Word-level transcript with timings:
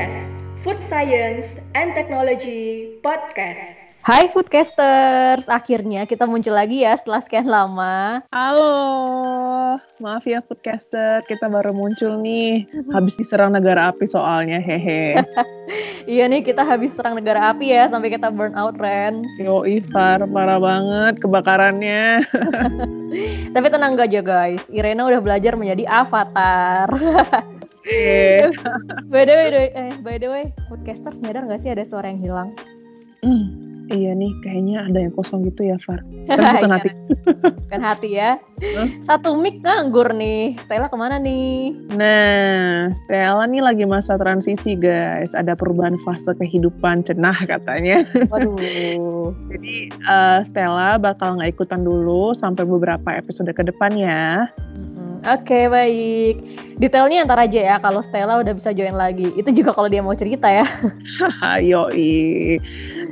Foodcast, 0.00 0.32
Food 0.64 0.80
Science 0.80 1.60
and 1.76 1.92
Technology 1.92 2.96
Podcast. 3.04 3.60
Hai 4.00 4.32
Foodcasters, 4.32 5.44
akhirnya 5.44 6.08
kita 6.08 6.24
muncul 6.24 6.56
lagi 6.56 6.88
ya 6.88 6.96
setelah 6.96 7.20
sekian 7.20 7.44
lama. 7.44 8.24
Halo, 8.32 9.76
maaf 10.00 10.24
ya 10.24 10.40
Foodcaster, 10.40 11.20
kita 11.28 11.52
baru 11.52 11.76
muncul 11.76 12.16
nih. 12.16 12.64
Habis 12.96 13.20
diserang 13.20 13.52
negara 13.52 13.92
api 13.92 14.08
soalnya, 14.08 14.56
hehe. 14.56 15.20
iya 16.16 16.24
nih, 16.32 16.48
kita 16.48 16.64
habis 16.64 16.96
serang 16.96 17.20
negara 17.20 17.52
api 17.52 17.68
ya, 17.68 17.84
sampai 17.92 18.08
kita 18.08 18.32
burn 18.32 18.56
out, 18.56 18.80
Ren. 18.80 19.20
Yo, 19.36 19.68
Ifar, 19.68 20.24
parah 20.32 20.56
banget 20.56 21.20
kebakarannya. 21.20 22.24
Tapi 23.52 23.66
tenang 23.68 24.00
aja 24.00 24.24
guys, 24.24 24.64
Irena 24.72 25.04
udah 25.04 25.20
belajar 25.20 25.60
menjadi 25.60 25.84
avatar. 25.92 26.88
Eh. 27.88 28.50
by 29.08 29.24
the 29.24 29.34
way, 29.34 29.68
eh, 29.72 29.92
by 30.04 30.16
the 30.20 30.28
way, 30.28 30.44
Foodcasters 30.68 31.24
nyadar 31.24 31.48
gak 31.48 31.60
sih 31.64 31.72
ada 31.72 31.84
suara 31.84 32.12
yang 32.12 32.20
hilang? 32.20 32.48
Hmm 33.24 33.70
Iya 33.90 34.14
nih, 34.14 34.30
kayaknya 34.46 34.86
ada 34.86 35.02
yang 35.02 35.10
kosong 35.18 35.42
gitu 35.50 35.66
ya, 35.66 35.74
Far. 35.82 35.98
Kan 36.30 36.38
bukan 36.38 36.70
hati. 36.70 36.90
bukan 37.66 37.82
hati 37.82 38.08
ya. 38.14 38.38
Satu 39.02 39.34
mic 39.34 39.66
nganggur 39.66 40.14
nih. 40.14 40.54
Stella 40.62 40.86
ke 40.86 40.94
mana 40.94 41.18
nih? 41.18 41.74
Nah, 41.98 42.94
Stella 42.94 43.50
nih 43.50 43.58
lagi 43.58 43.82
masa 43.90 44.14
transisi, 44.14 44.78
guys. 44.78 45.34
Ada 45.34 45.58
perubahan 45.58 45.98
fase 46.06 46.30
kehidupan 46.38 47.02
cenah 47.02 47.34
katanya. 47.50 48.06
Waduh. 48.30 49.34
Jadi, 49.50 49.90
uh, 50.06 50.38
Stella 50.46 50.94
bakal 50.94 51.42
nggak 51.42 51.58
ikutan 51.58 51.82
dulu 51.82 52.30
sampai 52.30 52.62
beberapa 52.62 53.10
episode 53.10 53.50
ke 53.50 53.66
depan 53.66 53.98
ya. 53.98 54.46
Oke, 55.20 55.52
okay, 55.52 55.64
baik. 55.68 56.36
Detailnya 56.80 57.28
ntar 57.28 57.36
aja 57.36 57.60
ya 57.60 57.76
kalau 57.76 58.00
Stella 58.00 58.40
udah 58.40 58.56
bisa 58.56 58.72
join 58.72 58.96
lagi. 58.96 59.28
Itu 59.36 59.52
juga 59.52 59.76
kalau 59.76 59.92
dia 59.92 60.00
mau 60.00 60.16
cerita 60.16 60.48
ya. 60.48 60.64
Yoi. 61.70 62.56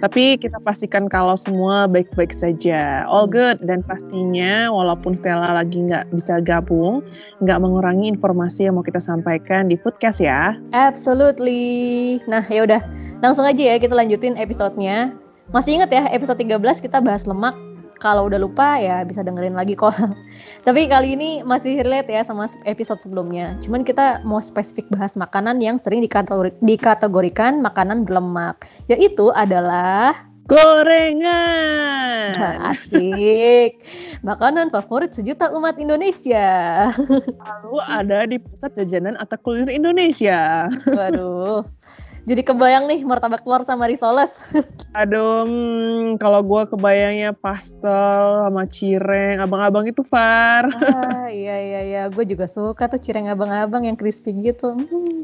Tapi 0.00 0.40
kita 0.40 0.56
pastikan 0.64 1.04
kalau 1.04 1.36
semua 1.36 1.84
baik-baik 1.84 2.32
saja. 2.32 3.04
All 3.04 3.28
good. 3.28 3.60
Dan 3.60 3.84
pastinya 3.84 4.72
walaupun 4.72 5.20
Stella 5.20 5.52
lagi 5.52 5.84
nggak 5.84 6.08
bisa 6.16 6.40
gabung, 6.40 7.04
nggak 7.44 7.60
mengurangi 7.60 8.08
informasi 8.08 8.72
yang 8.72 8.80
mau 8.80 8.86
kita 8.86 9.04
sampaikan 9.04 9.68
di 9.68 9.76
Foodcast 9.76 10.24
ya. 10.24 10.56
Absolutely. 10.72 12.24
Nah, 12.24 12.40
ya 12.48 12.64
udah. 12.64 12.80
Langsung 13.20 13.44
aja 13.44 13.60
ya 13.60 13.76
kita 13.76 13.92
lanjutin 13.92 14.40
episodenya. 14.40 15.12
Masih 15.52 15.76
ingat 15.76 15.92
ya 15.92 16.08
episode 16.08 16.40
13 16.40 16.56
kita 16.80 17.04
bahas 17.04 17.28
lemak 17.28 17.67
kalau 17.98 18.30
udah 18.30 18.38
lupa 18.41 18.78
ya 18.78 19.02
bisa 19.02 19.22
dengerin 19.27 19.54
lagi 19.54 19.74
kok. 19.74 19.94
Tapi 20.66 20.86
kali 20.86 21.18
ini 21.18 21.42
masih 21.42 21.82
relate 21.82 22.10
ya 22.10 22.22
sama 22.22 22.46
episode 22.64 23.02
sebelumnya. 23.02 23.58
Cuman 23.62 23.82
kita 23.82 24.22
mau 24.22 24.38
spesifik 24.38 24.86
bahas 24.94 25.18
makanan 25.18 25.58
yang 25.58 25.77
sering 25.77 26.02
dikategori 26.02 26.54
dikategorikan 26.62 27.60
makanan 27.62 28.06
berlemak, 28.06 28.66
yaitu 28.86 29.30
adalah 29.34 30.14
gorengan. 30.48 32.32
Asik. 32.64 33.84
Makanan 34.28 34.72
favorit 34.72 35.12
sejuta 35.12 35.52
umat 35.52 35.76
Indonesia. 35.76 36.88
Lalu 37.20 37.76
ada 37.84 38.24
di 38.24 38.41
pusat 38.41 38.74
jajanan 38.74 39.14
atau 39.20 39.36
kuliner 39.44 39.76
Indonesia. 39.76 40.66
Waduh. 40.98 41.69
Jadi 42.24 42.42
kebayang 42.42 42.91
nih 42.91 43.00
martabak 43.06 43.47
telur 43.47 43.62
sama 43.62 43.86
risoles. 43.86 44.50
Aduh, 45.00 45.47
hmm, 45.47 46.19
kalau 46.19 46.42
gue 46.42 46.62
kebayangnya 46.75 47.36
pastel 47.36 48.48
sama 48.48 48.64
cireng, 48.66 49.38
abang-abang 49.38 49.86
itu 49.86 50.02
Far. 50.02 50.66
Ah, 50.72 51.28
iya 51.30 51.60
iya 51.60 51.80
iya, 51.84 52.02
gue 52.08 52.25
juga 52.25 52.48
suka 52.48 52.88
tuh 52.88 52.98
cireng 52.98 53.30
abang-abang 53.30 53.86
yang 53.86 53.94
crispy 53.94 54.34
gitu. 54.41 54.75
Hmm. 54.75 55.19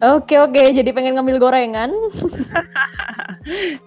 Oke 0.00 0.38
oke, 0.38 0.62
jadi 0.70 0.86
pengen 0.94 1.18
ngambil 1.18 1.42
gorengan. 1.42 1.90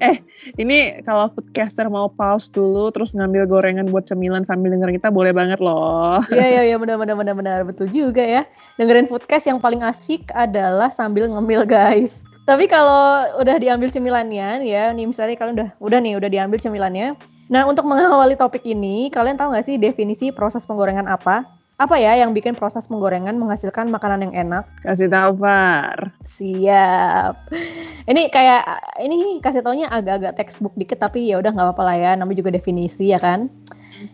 eh, 0.04 0.20
ini 0.60 1.00
kalau 1.08 1.32
foodcaster 1.32 1.88
mau 1.88 2.12
pause 2.12 2.52
dulu, 2.52 2.92
terus 2.92 3.16
ngambil 3.16 3.48
gorengan 3.48 3.88
buat 3.88 4.04
cemilan 4.04 4.44
sambil 4.44 4.76
dengerin 4.76 5.00
kita 5.00 5.08
boleh 5.08 5.32
banget 5.32 5.64
loh. 5.64 6.20
Iya 6.28 6.60
iya 6.60 6.62
iya, 6.68 6.76
benar 6.76 7.00
benar 7.00 7.16
benar 7.16 7.36
benar 7.40 7.60
betul 7.64 7.88
juga 7.88 8.20
ya. 8.20 8.44
Dengerin 8.76 9.08
foodcast 9.08 9.48
yang 9.48 9.64
paling 9.64 9.80
asik 9.88 10.28
adalah 10.36 10.92
sambil 10.92 11.32
ngambil 11.32 11.64
guys. 11.84 12.24
Tapi 12.44 12.68
kalau 12.68 13.40
udah 13.40 13.56
diambil 13.56 13.88
cemilannya, 13.88 14.68
ya, 14.68 14.92
nih 14.92 15.08
misalnya 15.08 15.40
kalian 15.40 15.56
udah 15.56 15.70
udah 15.80 16.00
nih 16.04 16.14
udah 16.20 16.30
diambil 16.32 16.60
cemilannya. 16.60 17.16
Nah 17.48 17.64
untuk 17.68 17.88
mengawali 17.88 18.36
topik 18.36 18.68
ini, 18.68 19.08
kalian 19.12 19.40
tahu 19.40 19.56
nggak 19.56 19.64
sih 19.64 19.76
definisi 19.80 20.32
proses 20.32 20.68
penggorengan 20.68 21.08
apa? 21.08 21.48
apa 21.74 21.98
ya 21.98 22.14
yang 22.16 22.38
bikin 22.38 22.54
proses 22.54 22.86
penggorengan 22.86 23.34
menghasilkan 23.36 23.90
makanan 23.90 24.30
yang 24.30 24.48
enak? 24.48 24.64
Kasih 24.86 25.10
tahu, 25.10 25.42
Far. 25.42 26.14
Siap. 26.24 27.50
Ini 28.08 28.30
kayak 28.30 28.62
ini 29.02 29.42
kasih 29.42 29.66
taunya 29.66 29.90
agak-agak 29.90 30.38
textbook 30.38 30.78
dikit 30.78 31.02
tapi 31.02 31.28
ya 31.28 31.42
udah 31.42 31.50
nggak 31.52 31.68
apa-apa 31.74 31.84
lah 31.84 31.98
ya, 31.98 32.12
namanya 32.14 32.46
juga 32.46 32.54
definisi 32.54 33.10
ya 33.10 33.18
kan. 33.18 33.50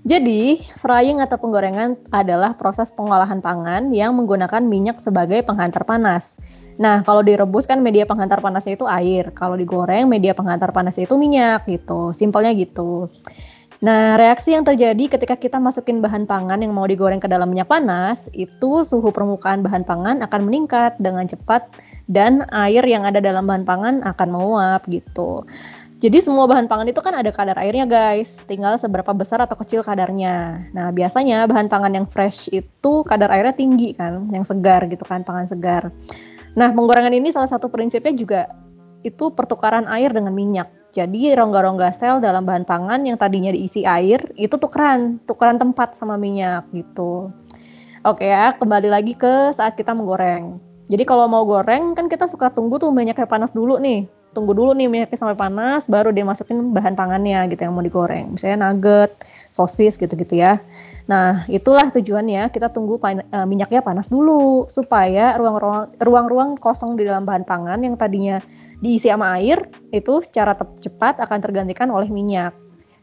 Jadi, 0.05 0.61
frying 0.77 1.19
atau 1.19 1.39
penggorengan 1.41 1.97
adalah 2.13 2.53
proses 2.55 2.93
pengolahan 2.93 3.41
pangan 3.41 3.89
yang 3.89 4.13
menggunakan 4.15 4.61
minyak 4.61 5.01
sebagai 5.01 5.41
penghantar 5.41 5.81
panas. 5.83 6.37
Nah, 6.79 7.03
kalau 7.03 7.19
direbus 7.19 7.67
kan 7.67 7.83
media 7.83 8.07
penghantar 8.07 8.39
panasnya 8.39 8.79
itu 8.79 8.87
air. 8.87 9.35
Kalau 9.35 9.59
digoreng, 9.59 10.07
media 10.07 10.31
penghantar 10.31 10.71
panasnya 10.71 11.03
itu 11.03 11.19
minyak 11.19 11.67
gitu. 11.67 12.15
Simpelnya 12.15 12.55
gitu. 12.55 13.11
Nah, 13.79 14.19
reaksi 14.19 14.51
yang 14.55 14.67
terjadi 14.67 15.19
ketika 15.19 15.39
kita 15.39 15.55
masukin 15.59 16.03
bahan 16.03 16.27
pangan 16.27 16.59
yang 16.59 16.75
mau 16.75 16.83
digoreng 16.83 17.23
ke 17.23 17.31
dalam 17.31 17.47
minyak 17.47 17.71
panas, 17.71 18.27
itu 18.35 18.83
suhu 18.83 19.11
permukaan 19.11 19.63
bahan 19.63 19.87
pangan 19.87 20.19
akan 20.23 20.41
meningkat 20.47 20.99
dengan 20.99 21.23
cepat 21.27 21.67
dan 22.11 22.43
air 22.51 22.83
yang 22.83 23.07
ada 23.07 23.23
dalam 23.23 23.47
bahan 23.47 23.63
pangan 23.63 23.95
akan 24.03 24.27
menguap 24.35 24.83
gitu. 24.91 25.47
Jadi 25.99 26.23
semua 26.23 26.47
bahan 26.47 26.71
pangan 26.71 26.87
itu 26.87 27.03
kan 27.03 27.11
ada 27.11 27.27
kadar 27.31 27.59
airnya 27.59 27.83
guys, 27.83 28.39
tinggal 28.47 28.79
seberapa 28.79 29.11
besar 29.11 29.43
atau 29.43 29.59
kecil 29.59 29.83
kadarnya. 29.83 30.67
Nah 30.71 30.95
biasanya 30.95 31.43
bahan 31.43 31.67
pangan 31.67 31.91
yang 31.91 32.07
fresh 32.07 32.47
itu 32.55 33.03
kadar 33.03 33.27
airnya 33.35 33.51
tinggi 33.51 33.95
kan, 33.99 34.31
yang 34.31 34.47
segar 34.47 34.87
gitu 34.87 35.03
kan, 35.03 35.27
pangan 35.27 35.51
segar. 35.51 35.91
Nah 36.57 36.69
penggorengan 36.73 37.13
ini 37.13 37.29
salah 37.29 37.49
satu 37.49 37.69
prinsipnya 37.69 38.13
juga 38.15 38.41
itu 39.05 39.31
pertukaran 39.33 39.85
air 39.89 40.09
dengan 40.09 40.33
minyak. 40.33 40.69
Jadi 40.89 41.37
rongga-rongga 41.37 41.93
sel 41.93 42.17
dalam 42.17 42.49
bahan 42.49 42.65
pangan 42.65 43.05
yang 43.05 43.13
tadinya 43.13 43.53
diisi 43.53 43.85
air 43.85 44.33
itu 44.33 44.57
tukeran, 44.57 45.21
tukeran 45.29 45.61
tempat 45.61 45.93
sama 45.93 46.17
minyak 46.17 46.65
gitu. 46.73 47.29
Oke 48.01 48.25
ya, 48.25 48.57
kembali 48.57 48.89
lagi 48.89 49.13
ke 49.13 49.53
saat 49.53 49.77
kita 49.77 49.93
menggoreng. 49.93 50.57
Jadi 50.89 51.03
kalau 51.05 51.29
mau 51.29 51.45
goreng 51.45 51.93
kan 51.93 52.09
kita 52.09 52.25
suka 52.25 52.49
tunggu 52.49 52.81
tuh 52.81 52.89
minyaknya 52.89 53.29
panas 53.29 53.53
dulu 53.53 53.77
nih. 53.77 54.09
Tunggu 54.33 54.57
dulu 54.57 54.73
nih 54.73 54.89
minyaknya 54.89 55.17
sampai 55.17 55.37
panas, 55.37 55.85
baru 55.85 56.09
dia 56.09 56.25
masukin 56.25 56.73
bahan 56.73 56.97
pangannya 56.97 57.45
gitu 57.53 57.69
yang 57.69 57.77
mau 57.77 57.85
digoreng. 57.85 58.33
Misalnya 58.33 58.73
nugget, 58.73 59.13
sosis 59.53 59.93
gitu-gitu 60.01 60.41
ya. 60.41 60.57
Nah, 61.09 61.41
itulah 61.49 61.89
tujuannya 61.89 62.53
kita 62.53 62.69
tunggu 62.69 63.01
pan 63.01 63.25
uh, 63.33 63.41
minyaknya 63.49 63.81
panas 63.81 64.13
dulu 64.13 64.69
supaya 64.69 65.33
ruang-ruang 65.97 66.53
kosong 66.61 66.93
di 66.93 67.09
dalam 67.09 67.25
bahan 67.25 67.49
pangan 67.49 67.81
yang 67.81 67.97
tadinya 67.97 68.37
diisi 68.77 69.09
sama 69.09 69.41
air 69.41 69.57
itu 69.89 70.21
secara 70.21 70.53
cepat 70.53 71.17
akan 71.17 71.41
tergantikan 71.41 71.89
oleh 71.89 72.13
minyak 72.13 72.53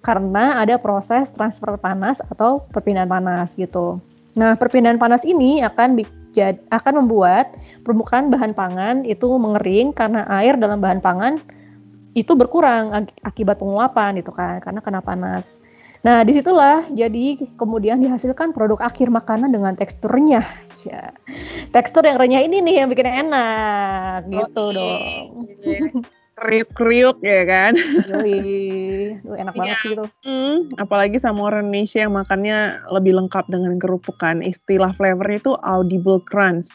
karena 0.07 0.63
ada 0.63 0.79
proses 0.79 1.35
transfer 1.35 1.75
panas 1.83 2.23
atau 2.31 2.63
perpindahan 2.71 3.11
panas 3.11 3.59
gitu. 3.59 3.99
Nah, 4.39 4.55
perpindahan 4.55 5.03
panas 5.03 5.27
ini 5.27 5.67
akan 5.67 5.99
akan 6.71 6.93
membuat 7.03 7.59
permukaan 7.83 8.31
bahan 8.31 8.55
pangan 8.55 9.03
itu 9.03 9.27
mengering 9.35 9.91
karena 9.91 10.23
air 10.31 10.55
dalam 10.55 10.79
bahan 10.79 11.03
pangan 11.03 11.43
itu 12.15 12.39
berkurang 12.39 13.11
akibat 13.27 13.59
penguapan 13.59 14.23
itu 14.23 14.31
kan 14.31 14.63
karena 14.63 14.79
kena 14.79 15.03
panas. 15.03 15.59
Nah, 16.07 16.23
di 16.23 16.39
situlah 16.39 16.87
jadi 16.95 17.35
kemudian 17.59 17.99
dihasilkan 17.99 18.55
produk 18.55 18.79
akhir 18.79 19.11
makanan 19.11 19.51
dengan 19.51 19.75
teksturnya. 19.75 20.47
Ya. 20.87 21.11
Tekstur 21.75 22.07
yang 22.07 22.23
renyah 22.23 22.47
ini 22.47 22.63
nih 22.63 22.75
yang 22.79 22.89
bikin 22.95 23.11
enak, 23.27 24.31
gitu 24.31 24.63
oh, 24.63 24.71
dong. 24.71 25.51
Kriuk-kriuk 26.39 27.19
ya 27.27 27.43
kan? 27.43 27.75
Yoi, 28.07 29.19
enak 29.43 29.55
ya. 29.57 29.59
banget 29.59 29.77
sih 29.83 29.91
itu. 29.99 30.07
Hmm, 30.23 30.71
apalagi 30.79 31.19
sama 31.19 31.51
orang 31.51 31.75
Indonesia 31.75 32.07
yang 32.07 32.15
makannya 32.15 32.87
lebih 32.95 33.19
lengkap 33.19 33.51
dengan 33.51 33.75
kerupuk 33.83 34.15
kan. 34.23 34.47
Istilah 34.47 34.95
flavornya 34.95 35.43
itu 35.43 35.59
audible 35.67 36.23
crunch. 36.23 36.71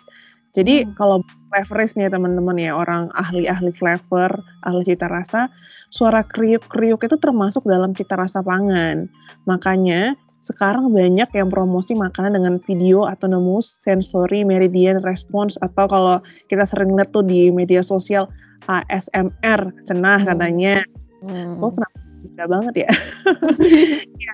Jadi 0.51 0.83
hmm. 0.83 0.99
kalau 0.99 1.23
flavors 1.51 1.95
nih 1.95 2.11
teman-teman 2.11 2.55
ya 2.59 2.75
orang 2.75 3.07
ahli-ahli 3.15 3.71
flavor, 3.75 4.31
ahli 4.67 4.83
cita 4.83 5.07
rasa, 5.07 5.47
suara 5.91 6.23
kriuk-kriuk 6.27 7.03
itu 7.03 7.15
termasuk 7.19 7.63
dalam 7.67 7.95
cita 7.95 8.19
rasa 8.19 8.43
pangan. 8.43 9.07
Makanya 9.47 10.15
sekarang 10.41 10.89
banyak 10.89 11.29
yang 11.37 11.49
promosi 11.53 11.93
makanan 11.93 12.33
dengan 12.41 12.55
video 12.65 13.05
atau 13.05 13.29
nemu 13.29 13.61
sensory 13.61 14.41
meridian 14.41 14.97
response 15.05 15.53
atau 15.61 15.85
kalau 15.85 16.17
kita 16.49 16.65
sering 16.65 16.97
lihat 16.97 17.13
tuh 17.13 17.21
di 17.21 17.53
media 17.53 17.85
sosial 17.85 18.25
ASMR 18.65 19.71
cenah 19.85 20.19
hmm. 20.19 20.27
katanya. 20.27 20.75
Hmm. 21.21 21.61
Oh 21.61 21.69
kenapa 21.69 21.97
suka 22.17 22.43
banget 22.49 22.89
ya? 22.89 22.91
ya. 24.25 24.33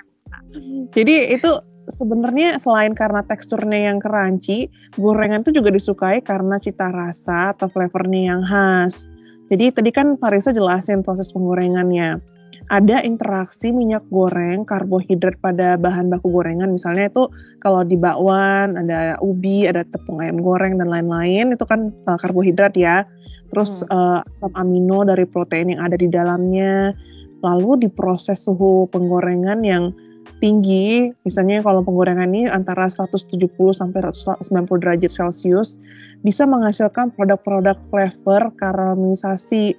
Jadi 0.95 1.35
itu 1.35 1.51
sebenarnya 1.87 2.59
selain 2.59 2.91
karena 2.91 3.23
teksturnya 3.23 3.91
yang 3.91 3.97
crunchy, 4.03 4.67
gorengan 4.99 5.41
itu 5.43 5.55
juga 5.55 5.71
disukai 5.71 6.19
karena 6.19 6.59
cita 6.59 6.91
rasa 6.91 7.55
atau 7.55 7.71
flavornya 7.71 8.21
yang 8.35 8.41
khas. 8.43 9.07
Jadi 9.47 9.71
tadi 9.71 9.89
kan 9.95 10.19
Farisa 10.19 10.51
jelasin 10.51 11.01
proses 11.01 11.31
penggorengannya. 11.31 12.19
Ada 12.67 12.99
interaksi 13.07 13.71
minyak 13.71 14.03
goreng, 14.11 14.67
karbohidrat 14.67 15.39
pada 15.39 15.79
bahan 15.79 16.11
baku 16.11 16.27
gorengan. 16.35 16.75
Misalnya 16.75 17.07
itu 17.07 17.31
kalau 17.63 17.79
di 17.87 17.95
bakwan 17.95 18.75
ada 18.75 19.15
ubi, 19.23 19.63
ada 19.63 19.87
tepung 19.87 20.19
ayam 20.19 20.35
goreng 20.43 20.75
dan 20.75 20.91
lain-lain. 20.91 21.55
Itu 21.55 21.63
kan 21.63 21.95
uh, 22.11 22.19
karbohidrat 22.19 22.75
ya. 22.75 23.07
Terus 23.55 23.87
hmm. 23.87 23.95
uh, 23.95 24.19
asam 24.27 24.51
amino 24.59 25.07
dari 25.07 25.23
protein 25.23 25.71
yang 25.71 25.87
ada 25.87 25.95
di 25.95 26.11
dalamnya. 26.11 26.91
Lalu 27.39 27.87
diproses 27.87 28.43
suhu 28.43 28.91
penggorengan 28.91 29.63
yang 29.63 29.95
tinggi, 30.39 31.11
misalnya 31.25 31.63
kalau 31.65 31.81
penggorengan 31.81 32.29
ini 32.31 32.49
antara 32.49 32.85
170 32.85 33.49
sampai 33.73 33.99
190 34.03 34.43
derajat 34.83 35.11
Celcius, 35.11 35.79
bisa 36.21 36.43
menghasilkan 36.45 37.13
produk-produk 37.15 37.77
flavor 37.89 38.51
karamelisasi, 38.59 39.73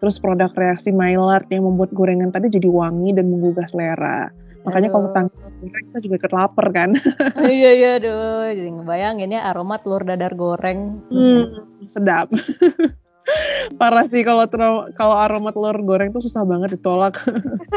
terus 0.00 0.16
produk 0.18 0.50
reaksi 0.56 0.90
Maillard 0.90 1.46
yang 1.52 1.64
membuat 1.66 1.92
gorengan 1.94 2.32
tadi 2.32 2.50
jadi 2.50 2.68
wangi 2.68 3.14
dan 3.14 3.28
menggugah 3.28 3.66
selera. 3.68 4.30
Makanya 4.68 4.88
kalau 4.92 5.08
tentang 5.12 5.26
goreng 5.32 5.84
kita 5.88 5.98
juga 6.04 6.14
ikut 6.20 6.32
lapar 6.36 6.66
kan. 6.72 6.90
iya 7.48 7.70
iya 7.72 7.90
aduh, 7.96 8.52
jadi 8.52 8.70
ngebayangin 8.76 9.34
ya 9.36 9.40
aroma 9.48 9.80
telur 9.80 10.04
dadar 10.04 10.36
goreng. 10.36 11.00
Hmm, 11.08 11.64
sedap. 11.88 12.28
Parah 13.80 14.06
sih 14.06 14.22
kalau 14.26 14.44
kalau 14.94 15.16
aroma 15.16 15.54
telur 15.54 15.76
goreng 15.82 16.10
tuh 16.12 16.22
susah 16.24 16.44
banget 16.44 16.78
ditolak. 16.78 17.20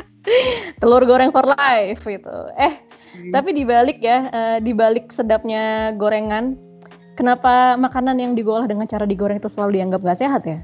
telur 0.81 1.03
goreng 1.05 1.31
for 1.31 1.45
life 1.45 2.03
itu. 2.07 2.37
Eh, 2.59 2.73
hmm. 3.17 3.31
tapi 3.31 3.55
dibalik 3.55 3.99
ya, 3.99 4.29
uh, 4.31 4.57
dibalik 4.59 5.11
sedapnya 5.13 5.93
gorengan, 5.95 6.57
kenapa 7.15 7.77
makanan 7.77 8.19
yang 8.19 8.33
digolah 8.33 8.65
dengan 8.65 8.89
cara 8.89 9.05
digoreng 9.07 9.39
itu 9.39 9.49
selalu 9.49 9.79
dianggap 9.81 10.01
gak 10.03 10.19
sehat 10.19 10.43
ya? 10.47 10.59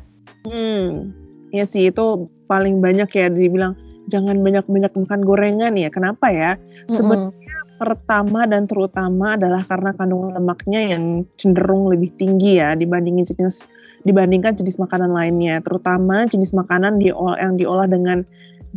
Hmm, 0.48 1.14
ya 1.52 1.68
sih 1.68 1.92
itu 1.92 2.30
paling 2.48 2.80
banyak 2.80 3.10
ya 3.12 3.28
dibilang 3.28 3.76
jangan 4.10 4.42
banyak-banyak 4.42 4.92
makan 4.96 5.22
gorengan 5.22 5.74
ya. 5.78 5.90
Kenapa 5.94 6.34
ya? 6.34 6.58
Sebenarnya 6.90 7.50
pertama 7.80 8.44
dan 8.44 8.68
terutama 8.68 9.40
adalah 9.40 9.64
karena 9.64 9.96
kandungan 9.96 10.36
lemaknya 10.36 10.82
yang 10.94 11.24
cenderung 11.40 11.88
lebih 11.88 12.12
tinggi 12.20 12.60
ya 12.60 12.76
dibandingin 12.76 13.24
jenis 13.24 13.72
dibandingkan 14.07 14.56
jenis 14.56 14.80
makanan 14.80 15.12
lainnya, 15.12 15.60
terutama 15.63 16.28
jenis 16.28 16.56
makanan 16.56 17.00
di 17.00 17.12
yang 17.12 17.60
diolah 17.60 17.88
dengan 17.88 18.24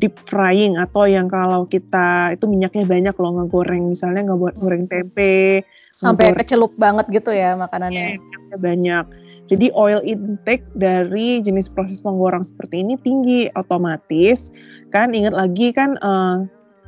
deep 0.01 0.17
frying 0.25 0.81
atau 0.81 1.05
yang 1.05 1.29
kalau 1.29 1.69
kita 1.69 2.33
itu 2.33 2.49
minyaknya 2.49 2.89
banyak 2.89 3.15
loh 3.21 3.33
ngegoreng 3.37 3.93
misalnya 3.93 4.25
nggak 4.25 4.41
buat 4.41 4.55
goreng 4.57 4.89
tempe 4.89 5.61
sampai 5.93 6.33
kecelup 6.33 6.73
banget 6.81 7.05
gitu 7.13 7.29
ya 7.33 7.53
makanannya. 7.61 8.17
Minyaknya 8.17 8.57
banyak. 8.57 9.05
Jadi 9.51 9.69
oil 9.77 10.01
intake 10.07 10.65
dari 10.79 11.43
jenis 11.45 11.69
proses 11.69 12.01
penggoreng 12.01 12.47
seperti 12.47 12.81
ini 12.81 12.97
tinggi 13.05 13.53
otomatis. 13.53 14.49
Kan 14.95 15.13
ingat 15.13 15.37
lagi 15.37 15.75
kan 15.75 16.01
uh, 16.01 16.47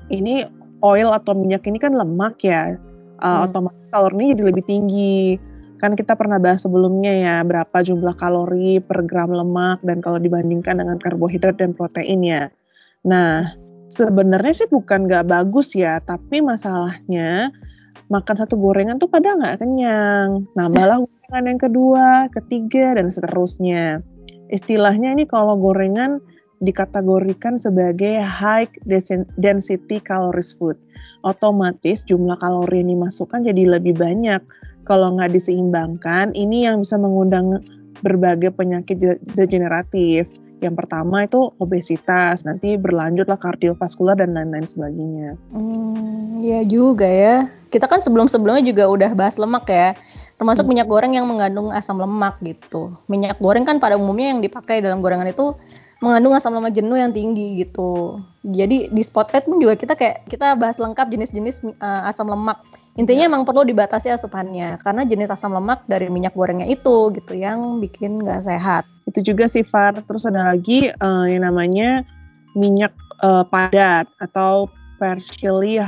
ini 0.08 0.48
oil 0.80 1.12
atau 1.12 1.36
minyak 1.36 1.68
ini 1.68 1.76
kan 1.76 1.92
lemak 1.92 2.40
ya. 2.40 2.80
Uh, 3.22 3.26
hmm. 3.26 3.46
otomatis 3.46 3.86
kalorinya 3.94 4.34
jadi 4.34 4.42
lebih 4.50 4.64
tinggi 4.66 5.38
kan 5.84 5.92
kita 5.92 6.16
pernah 6.16 6.40
bahas 6.40 6.64
sebelumnya 6.64 7.12
ya 7.12 7.36
berapa 7.44 7.84
jumlah 7.84 8.16
kalori 8.16 8.80
per 8.80 9.04
gram 9.04 9.28
lemak 9.28 9.84
dan 9.84 10.00
kalau 10.00 10.16
dibandingkan 10.16 10.80
dengan 10.80 10.96
karbohidrat 10.96 11.60
dan 11.60 11.76
protein 11.76 12.24
ya. 12.24 12.48
Nah 13.04 13.52
sebenarnya 13.92 14.64
sih 14.64 14.68
bukan 14.72 15.04
nggak 15.04 15.28
bagus 15.28 15.76
ya, 15.76 16.00
tapi 16.00 16.40
masalahnya 16.40 17.52
makan 18.08 18.36
satu 18.40 18.56
gorengan 18.56 18.96
tuh 18.96 19.12
pada 19.12 19.36
nggak 19.36 19.60
kenyang. 19.60 20.48
Nah 20.56 20.72
malah 20.72 21.04
gorengan 21.04 21.52
yang 21.52 21.60
kedua, 21.60 22.32
ketiga 22.32 22.96
dan 22.96 23.12
seterusnya. 23.12 24.00
Istilahnya 24.48 25.12
ini 25.12 25.28
kalau 25.28 25.52
gorengan 25.60 26.16
dikategorikan 26.64 27.60
sebagai 27.60 28.24
high 28.24 28.64
density 29.36 30.00
calories 30.00 30.56
food. 30.56 30.80
Otomatis 31.28 32.08
jumlah 32.08 32.40
kalori 32.40 32.80
yang 32.80 32.96
dimasukkan 32.96 33.44
jadi 33.44 33.76
lebih 33.76 34.00
banyak 34.00 34.40
kalau 34.84 35.16
nggak 35.16 35.32
diseimbangkan, 35.32 36.36
ini 36.36 36.68
yang 36.68 36.84
bisa 36.84 37.00
mengundang 37.00 37.60
berbagai 38.04 38.52
penyakit 38.52 39.00
degeneratif. 39.32 40.28
Yang 40.60 40.74
pertama 40.80 41.28
itu 41.28 41.52
obesitas, 41.60 42.44
nanti 42.44 42.76
berlanjutlah 42.80 43.36
kardiovaskular 43.36 44.16
dan 44.16 44.32
lain-lain 44.32 44.64
sebagainya. 44.64 45.36
Hmm, 45.52 46.40
ya 46.40 46.64
juga 46.64 47.04
ya. 47.04 47.36
Kita 47.68 47.84
kan 47.84 48.00
sebelum-sebelumnya 48.00 48.64
juga 48.64 48.88
udah 48.88 49.10
bahas 49.12 49.36
lemak 49.36 49.68
ya. 49.68 49.92
Termasuk 50.40 50.64
hmm. 50.64 50.70
minyak 50.72 50.88
goreng 50.88 51.12
yang 51.12 51.26
mengandung 51.28 51.68
asam 51.68 52.00
lemak 52.00 52.40
gitu. 52.40 52.96
Minyak 53.12 53.40
goreng 53.44 53.68
kan 53.68 53.76
pada 53.76 54.00
umumnya 54.00 54.32
yang 54.32 54.40
dipakai 54.40 54.80
dalam 54.80 55.04
gorengan 55.04 55.28
itu 55.28 55.52
mengandung 56.00 56.36
asam 56.36 56.52
lemak 56.52 56.72
jenuh 56.76 56.96
yang 56.96 57.12
tinggi 57.12 57.64
gitu. 57.64 58.20
Jadi 58.44 58.92
di 58.92 59.02
spotlight 59.04 59.48
pun 59.48 59.60
juga 59.60 59.76
kita 59.76 59.96
kayak 59.96 60.28
kita 60.28 60.56
bahas 60.56 60.76
lengkap 60.76 61.12
jenis-jenis 61.12 61.64
uh, 61.80 62.08
asam 62.08 62.28
lemak. 62.28 62.60
Intinya 62.94 63.26
ya. 63.26 63.30
emang 63.30 63.42
perlu 63.42 63.66
dibatasi 63.66 64.14
asupannya 64.14 64.78
karena 64.78 65.02
jenis 65.02 65.34
asam 65.34 65.50
lemak 65.50 65.82
dari 65.90 66.06
minyak 66.06 66.34
gorengnya 66.38 66.70
itu 66.70 67.10
gitu 67.10 67.34
yang 67.34 67.82
bikin 67.82 68.22
nggak 68.22 68.46
sehat. 68.46 68.86
Itu 69.10 69.20
juga 69.20 69.50
sih 69.50 69.66
Far. 69.66 69.98
Terus 70.06 70.24
ada 70.30 70.54
lagi 70.54 70.94
uh, 71.02 71.26
yang 71.26 71.42
namanya 71.42 72.06
minyak 72.54 72.94
uh, 73.26 73.42
padat 73.42 74.06
atau 74.22 74.70
partially 75.02 75.82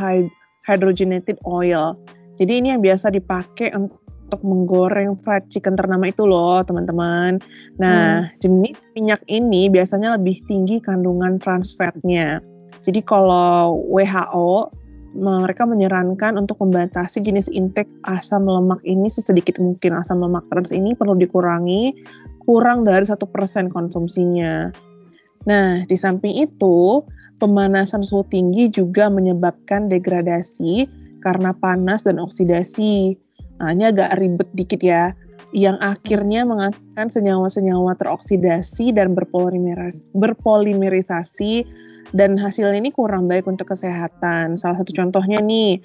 hydrogenated 0.67 1.39
oil. 1.47 1.95
Jadi 2.37 2.59
ini 2.59 2.75
yang 2.75 2.83
biasa 2.83 3.15
dipakai 3.15 3.71
untuk 3.73 4.03
untuk 4.27 4.43
menggoreng 4.43 5.15
fried 5.23 5.47
chicken 5.55 5.79
ternama 5.79 6.11
itu 6.11 6.27
loh 6.27 6.59
teman-teman. 6.67 7.39
Nah 7.79 8.27
hmm. 8.27 8.43
jenis 8.43 8.91
minyak 8.99 9.23
ini 9.31 9.71
biasanya 9.71 10.19
lebih 10.19 10.43
tinggi 10.51 10.83
kandungan 10.83 11.39
trans 11.39 11.79
fatnya. 11.79 12.43
Jadi 12.83 13.07
kalau 13.07 13.87
WHO 13.87 14.75
mereka 15.17 15.65
menyarankan 15.65 16.37
untuk 16.37 16.61
membatasi 16.61 17.25
jenis 17.25 17.49
intake 17.49 17.91
asam 18.07 18.45
lemak 18.45 18.79
ini 18.85 19.09
sesedikit 19.09 19.57
mungkin. 19.57 19.97
Asam 19.97 20.21
lemak 20.21 20.45
trans 20.53 20.71
ini 20.71 20.93
perlu 20.93 21.17
dikurangi 21.17 21.97
kurang 22.45 22.85
dari 22.85 23.03
satu 23.09 23.27
persen 23.27 23.73
konsumsinya. 23.73 24.71
Nah, 25.49 25.83
di 25.89 25.97
samping 25.97 26.37
itu, 26.37 27.03
pemanasan 27.43 28.03
suhu 28.03 28.27
tinggi 28.29 28.71
juga 28.71 29.11
menyebabkan 29.11 29.91
degradasi 29.91 30.87
karena 31.23 31.57
panas 31.57 32.07
dan 32.07 32.23
oksidasi. 32.23 33.19
Nah, 33.59 33.73
ini 33.73 33.89
agak 33.89 34.19
ribet 34.21 34.49
dikit 34.55 34.83
ya. 34.85 35.15
Yang 35.55 35.79
akhirnya 35.81 36.43
menghasilkan 36.43 37.09
senyawa-senyawa 37.09 37.95
teroksidasi 37.97 38.93
dan 38.93 39.15
berpolimeris 39.15 40.03
berpolimerisasi 40.19 41.65
dan 42.13 42.39
hasilnya 42.39 42.79
ini 42.79 42.93
kurang 42.95 43.27
baik 43.27 43.49
untuk 43.49 43.73
kesehatan. 43.73 44.55
Salah 44.55 44.83
satu 44.83 44.93
contohnya 44.95 45.41
nih, 45.43 45.81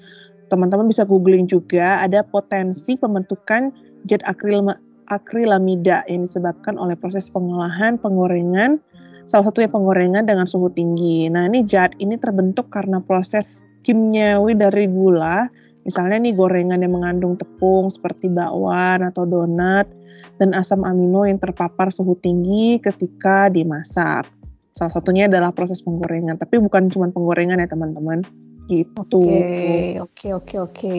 teman-teman 0.52 0.86
bisa 0.86 1.02
googling 1.02 1.48
juga 1.48 2.02
ada 2.04 2.22
potensi 2.22 2.94
pembentukan 2.94 3.72
zat 4.06 4.22
akril 4.26 4.66
akrilamida 5.10 6.06
yang 6.06 6.26
disebabkan 6.26 6.78
oleh 6.78 6.94
proses 6.94 7.26
pengolahan 7.28 7.98
penggorengan 7.98 8.78
salah 9.22 9.50
satunya 9.50 9.70
penggorengan 9.70 10.26
dengan 10.26 10.46
suhu 10.46 10.70
tinggi. 10.74 11.30
Nah, 11.30 11.46
ini 11.46 11.62
zat 11.62 11.94
ini 12.02 12.18
terbentuk 12.18 12.70
karena 12.74 12.98
proses 12.98 13.66
kimiawi 13.86 14.58
dari 14.58 14.90
gula 14.90 15.46
Misalnya 15.82 16.22
nih 16.22 16.34
gorengan 16.38 16.78
yang 16.78 16.94
mengandung 16.94 17.34
tepung 17.34 17.90
seperti 17.90 18.30
bakwan 18.30 19.02
atau 19.02 19.26
donat 19.26 19.90
dan 20.38 20.54
asam 20.54 20.86
amino 20.86 21.26
yang 21.26 21.42
terpapar 21.42 21.90
suhu 21.90 22.14
tinggi 22.22 22.78
ketika 22.78 23.50
dimasak. 23.50 24.30
Salah 24.72 24.92
satunya 24.92 25.28
adalah 25.28 25.52
proses 25.52 25.84
penggorengan, 25.84 26.40
tapi 26.40 26.60
bukan 26.60 26.88
cuma 26.88 27.12
penggorengan 27.12 27.60
ya 27.60 27.68
teman-teman. 27.68 28.24
Gitu. 28.66 28.92
Oke, 29.00 30.00
oke, 30.00 30.28
oke, 30.32 30.56
oke. 30.64 30.96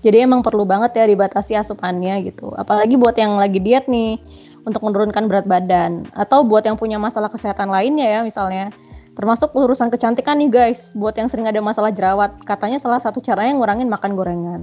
Jadi 0.00 0.16
emang 0.16 0.40
perlu 0.40 0.64
banget 0.64 0.96
ya 0.96 1.04
dibatasi 1.04 1.52
asupannya 1.60 2.24
gitu. 2.24 2.48
Apalagi 2.56 2.96
buat 2.96 3.12
yang 3.20 3.36
lagi 3.36 3.60
diet 3.60 3.84
nih 3.84 4.16
untuk 4.64 4.80
menurunkan 4.80 5.28
berat 5.28 5.44
badan 5.44 6.08
atau 6.16 6.40
buat 6.40 6.64
yang 6.64 6.80
punya 6.80 6.96
masalah 6.96 7.28
kesehatan 7.28 7.68
lainnya 7.68 8.08
ya 8.08 8.20
misalnya 8.24 8.72
Termasuk 9.18 9.52
urusan 9.52 9.90
kecantikan 9.90 10.38
nih 10.38 10.48
guys, 10.48 10.94
buat 10.94 11.18
yang 11.18 11.26
sering 11.26 11.44
ada 11.44 11.58
masalah 11.58 11.90
jerawat, 11.90 12.40
katanya 12.46 12.78
salah 12.78 13.02
satu 13.02 13.18
caranya 13.18 13.58
ngurangin 13.58 13.90
makan 13.90 14.16
gorengan. 14.16 14.60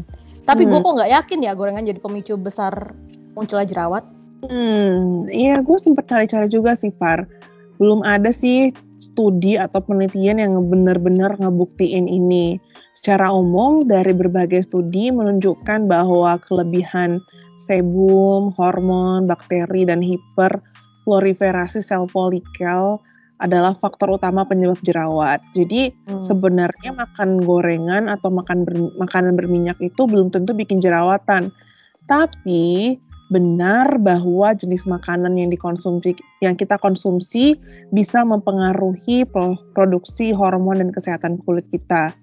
Tapi 0.48 0.64
hmm. 0.64 0.72
gue 0.72 0.80
kok 0.82 0.94
nggak 0.98 1.12
yakin 1.14 1.40
ya 1.46 1.52
gorengan 1.54 1.84
jadi 1.84 2.00
pemicu 2.00 2.34
besar 2.40 2.96
munculnya 3.36 3.68
jerawat. 3.68 4.02
Hmm, 4.48 5.28
iya 5.28 5.60
gue 5.60 5.78
sempat 5.78 6.08
cari-cari 6.08 6.48
juga 6.48 6.74
sih 6.74 6.90
Far. 6.96 7.30
Belum 7.78 8.02
ada 8.02 8.34
sih 8.34 8.74
studi 8.98 9.56
atau 9.56 9.82
penelitian 9.82 10.42
yang 10.42 10.54
benar-benar 10.70 11.38
ngebuktiin 11.38 12.10
ini. 12.10 12.58
Secara 12.98 13.30
umum 13.30 13.86
dari 13.86 14.12
berbagai 14.12 14.66
studi 14.66 15.14
menunjukkan 15.14 15.86
bahwa 15.86 16.42
kelebihan 16.42 17.22
sebum, 17.62 18.54
hormon, 18.58 19.30
bakteri, 19.30 19.86
dan 19.86 20.02
hiperproliferasi 20.02 21.82
sel 21.82 22.10
folikel 22.10 22.98
adalah 23.38 23.78
faktor 23.78 24.18
utama 24.18 24.42
penyebab 24.50 24.82
jerawat. 24.82 25.38
Jadi 25.54 25.94
hmm. 25.94 26.22
sebenarnya 26.26 26.90
makan 26.98 27.38
gorengan 27.46 28.10
atau 28.10 28.34
makan 28.34 28.66
ber, 28.66 28.74
makanan 28.98 29.38
berminyak 29.38 29.78
itu 29.78 30.10
belum 30.10 30.34
tentu 30.34 30.58
bikin 30.58 30.82
jerawatan. 30.82 31.54
Tapi 32.10 32.98
benar 33.28 34.00
bahwa 34.00 34.56
jenis 34.56 34.88
makanan 34.88 35.36
yang 35.36 35.52
dikonsumsi 35.52 36.16
yang 36.40 36.56
kita 36.56 36.80
konsumsi 36.80 37.60
bisa 37.92 38.24
mempengaruhi 38.24 39.28
produksi 39.76 40.32
hormon 40.32 40.80
dan 40.80 40.90
kesehatan 40.96 41.40
kulit 41.44 41.68
kita. 41.68 42.16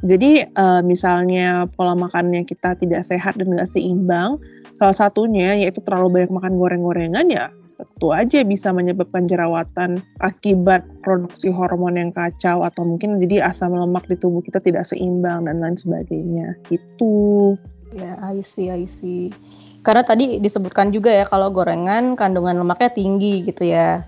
Jadi 0.00 0.48
uh, 0.56 0.80
misalnya 0.80 1.68
pola 1.76 1.92
makan 1.92 2.32
yang 2.32 2.46
kita 2.48 2.72
tidak 2.80 3.04
sehat 3.04 3.36
dan 3.36 3.52
nggak 3.52 3.68
seimbang, 3.68 4.40
salah 4.72 4.96
satunya 4.96 5.54
yaitu 5.60 5.84
terlalu 5.84 6.20
banyak 6.24 6.32
makan 6.32 6.56
goreng-gorengan 6.56 7.28
ya 7.28 7.52
tentu 7.80 8.12
aja 8.12 8.44
bisa 8.44 8.68
menyebabkan 8.76 9.24
jerawatan 9.24 10.04
akibat 10.20 10.84
produksi 11.00 11.48
hormon 11.48 11.96
yang 11.96 12.12
kacau 12.12 12.60
atau 12.64 12.82
mungkin 12.84 13.16
jadi 13.20 13.48
asam 13.48 13.72
lemak 13.72 14.04
di 14.08 14.16
tubuh 14.20 14.44
kita 14.44 14.60
tidak 14.60 14.84
seimbang 14.84 15.48
dan 15.48 15.64
lain 15.64 15.76
sebagainya. 15.76 16.56
Itu. 16.68 17.56
Ya, 17.96 18.14
I 18.22 18.38
see, 18.44 18.70
I 18.70 18.86
see. 18.86 19.34
Karena 19.80 20.04
tadi 20.04 20.36
disebutkan 20.40 20.92
juga 20.92 21.08
ya 21.08 21.24
kalau 21.24 21.48
gorengan 21.48 22.12
kandungan 22.12 22.60
lemaknya 22.60 22.92
tinggi 22.92 23.44
gitu 23.48 23.64
ya. 23.64 24.04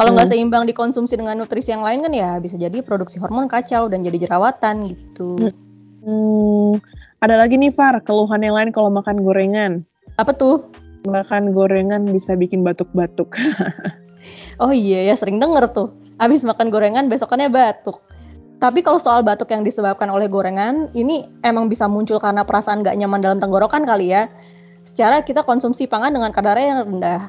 Kalau 0.00 0.16
nggak 0.16 0.32
seimbang 0.32 0.64
dikonsumsi 0.64 1.20
dengan 1.20 1.36
nutrisi 1.36 1.68
yang 1.68 1.84
lain 1.84 2.00
kan 2.00 2.12
ya 2.12 2.40
bisa 2.40 2.56
jadi 2.56 2.80
produksi 2.80 3.20
hormon 3.20 3.48
kacau 3.52 3.92
dan 3.92 4.00
jadi 4.00 4.16
jerawatan 4.24 4.88
gitu. 4.88 5.36
Hmm, 6.04 6.80
ada 7.20 7.36
lagi 7.36 7.60
nih 7.60 7.72
Far, 7.72 8.00
keluhan 8.00 8.40
yang 8.40 8.56
lain 8.56 8.72
kalau 8.72 8.88
makan 8.88 9.20
gorengan. 9.20 9.84
Apa 10.16 10.32
tuh? 10.32 10.68
Makan 11.04 11.52
gorengan 11.52 12.08
bisa 12.08 12.32
bikin 12.32 12.64
batuk-batuk. 12.64 13.36
oh 14.64 14.72
iya 14.72 15.12
ya 15.12 15.14
sering 15.20 15.36
denger 15.36 15.68
tuh. 15.72 15.92
Abis 16.16 16.48
makan 16.48 16.72
gorengan 16.72 17.12
besokannya 17.12 17.52
batuk. 17.52 18.00
Tapi 18.64 18.80
kalau 18.80 18.96
soal 18.96 19.20
batuk 19.20 19.52
yang 19.52 19.60
disebabkan 19.60 20.08
oleh 20.08 20.24
gorengan, 20.32 20.88
ini 20.96 21.28
emang 21.44 21.68
bisa 21.68 21.84
muncul 21.84 22.16
karena 22.16 22.48
perasaan 22.48 22.80
gak 22.80 22.96
nyaman 22.96 23.20
dalam 23.20 23.36
tenggorokan 23.36 23.84
kali 23.84 24.16
ya. 24.16 24.32
Secara 24.84 25.24
kita 25.24 25.42
konsumsi 25.48 25.88
pangan 25.88 26.12
dengan 26.12 26.30
kadarnya 26.30 26.66
yang 26.76 26.80
rendah. 26.86 27.22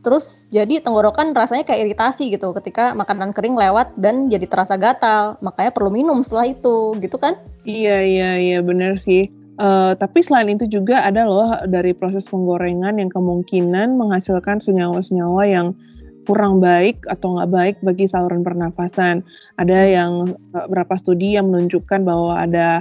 Terus 0.00 0.48
jadi 0.48 0.80
tenggorokan 0.80 1.36
rasanya 1.36 1.68
kayak 1.68 1.92
iritasi 1.92 2.32
gitu 2.32 2.56
ketika 2.56 2.96
makanan 2.96 3.36
kering 3.36 3.52
lewat 3.52 3.92
dan 4.00 4.32
jadi 4.32 4.48
terasa 4.48 4.80
gatal. 4.80 5.36
Makanya 5.44 5.72
perlu 5.76 5.92
minum 5.92 6.24
setelah 6.24 6.52
itu, 6.52 6.96
gitu 7.00 7.16
kan? 7.20 7.36
Iya, 7.68 8.00
iya, 8.04 8.30
iya 8.40 8.58
bener 8.64 8.96
sih. 8.96 9.28
Uh, 9.60 9.92
tapi 10.00 10.24
selain 10.24 10.48
itu 10.48 10.64
juga 10.64 11.04
ada 11.04 11.28
loh 11.28 11.52
dari 11.68 11.92
proses 11.92 12.24
penggorengan 12.32 12.96
yang 12.96 13.12
kemungkinan 13.12 13.92
menghasilkan 13.92 14.56
senyawa-senyawa 14.56 15.44
yang 15.44 15.76
kurang 16.24 16.64
baik 16.64 17.04
atau 17.04 17.36
nggak 17.36 17.50
baik 17.52 17.76
bagi 17.84 18.08
saluran 18.08 18.40
pernafasan. 18.40 19.20
Ada 19.60 20.00
yang 20.00 20.32
uh, 20.56 20.64
beberapa 20.64 20.96
studi 20.96 21.36
yang 21.36 21.52
menunjukkan 21.52 22.08
bahwa 22.08 22.40
ada 22.40 22.80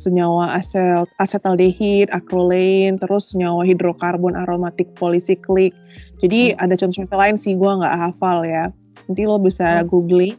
senyawa 0.00 0.56
aset, 0.56 1.04
asetaldehid, 1.20 2.08
acrolein, 2.10 2.96
terus 2.96 3.36
senyawa 3.36 3.68
hidrokarbon 3.68 4.32
aromatik 4.32 4.88
polisiklik. 4.96 5.76
Jadi 6.24 6.52
hmm. 6.52 6.62
ada 6.64 6.74
contoh 6.80 7.04
lain 7.16 7.36
sih 7.36 7.56
gue 7.56 7.68
nggak 7.68 7.96
hafal 7.96 8.42
ya. 8.48 8.72
Nanti 9.06 9.22
lo 9.28 9.36
bisa 9.36 9.84
hmm. 9.84 9.88
googling 9.92 10.36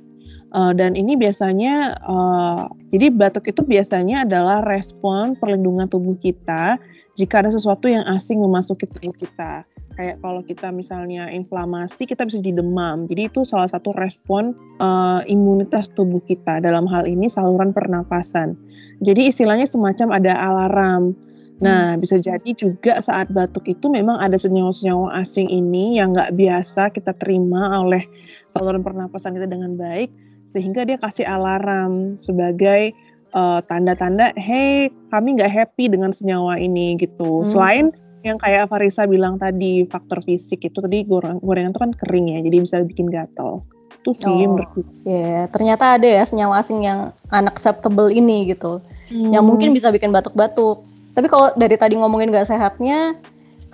Uh, 0.51 0.75
dan 0.75 0.99
ini 0.99 1.15
biasanya, 1.15 1.95
uh, 2.03 2.67
jadi 2.91 3.07
batuk 3.07 3.47
itu 3.47 3.63
biasanya 3.63 4.27
adalah 4.27 4.59
respon 4.67 5.39
perlindungan 5.39 5.87
tubuh 5.87 6.19
kita 6.19 6.75
jika 7.15 7.39
ada 7.39 7.55
sesuatu 7.55 7.87
yang 7.87 8.03
asing 8.11 8.43
memasuki 8.43 8.83
tubuh 8.83 9.15
kita. 9.15 9.63
Kayak 9.95 10.23
kalau 10.23 10.41
kita 10.41 10.71
misalnya 10.71 11.27
inflamasi, 11.29 12.07
kita 12.07 12.23
bisa 12.23 12.39
didemam. 12.39 13.05
Jadi 13.05 13.27
itu 13.27 13.43
salah 13.43 13.67
satu 13.67 13.91
respon 13.95 14.55
uh, 14.79 15.21
imunitas 15.27 15.91
tubuh 15.93 16.23
kita. 16.25 16.63
Dalam 16.63 16.87
hal 16.87 17.05
ini 17.05 17.27
saluran 17.27 17.75
pernafasan. 17.75 18.55
Jadi 19.03 19.29
istilahnya 19.29 19.67
semacam 19.67 20.15
ada 20.15 20.33
alarm. 20.37 21.15
Nah, 21.61 21.93
bisa 21.93 22.17
jadi 22.17 22.57
juga 22.57 22.97
saat 22.97 23.29
batuk 23.29 23.69
itu 23.69 23.85
memang 23.85 24.17
ada 24.17 24.33
senyawa-senyawa 24.33 25.13
asing 25.21 25.45
ini 25.45 26.01
yang 26.01 26.17
nggak 26.17 26.33
biasa 26.33 26.89
kita 26.89 27.13
terima 27.21 27.77
oleh 27.77 28.01
saluran 28.49 28.81
pernapasan 28.81 29.37
kita 29.37 29.45
dengan 29.45 29.77
baik 29.77 30.09
sehingga 30.49 30.89
dia 30.89 30.97
kasih 30.97 31.29
alarm 31.29 32.17
sebagai 32.17 32.97
uh, 33.37 33.59
tanda-tanda, 33.65 34.33
hey 34.35 34.89
kami 35.13 35.37
nggak 35.37 35.51
happy 35.51 35.85
dengan 35.85 36.11
senyawa 36.11 36.59
ini 36.59 36.97
gitu. 36.99 37.43
Hmm. 37.43 37.47
Selain 37.47 37.85
yang 38.21 38.37
kayak 38.37 38.69
Farisa 38.69 39.09
bilang 39.09 39.41
tadi 39.41 39.85
faktor 39.89 40.21
fisik 40.21 40.65
itu 40.65 40.77
tadi 40.77 41.03
goreng 41.05 41.41
gorengan 41.41 41.73
itu 41.73 41.81
kan 41.81 41.91
kering 41.93 42.25
ya, 42.37 42.39
jadi 42.45 42.57
bisa 42.61 42.75
bikin 42.85 43.09
gatal. 43.09 43.65
Itu 44.01 44.17
sih 44.17 44.29
oh, 44.29 44.57
menurutku. 44.57 44.81
Ya, 45.05 45.13
yeah. 45.13 45.41
ternyata 45.49 45.97
ada 45.97 46.07
ya 46.07 46.23
senyawa 46.25 46.61
asing 46.61 46.81
yang 46.85 47.13
unacceptable 47.29 48.09
ini 48.09 48.49
gitu, 48.49 48.81
hmm. 49.13 49.33
yang 49.33 49.45
mungkin 49.45 49.73
bisa 49.73 49.93
bikin 49.93 50.09
batuk-batuk. 50.09 50.85
Tapi 51.11 51.27
kalau 51.27 51.51
dari 51.59 51.75
tadi 51.75 51.99
ngomongin 51.99 52.31
nggak 52.31 52.49
sehatnya, 52.49 53.19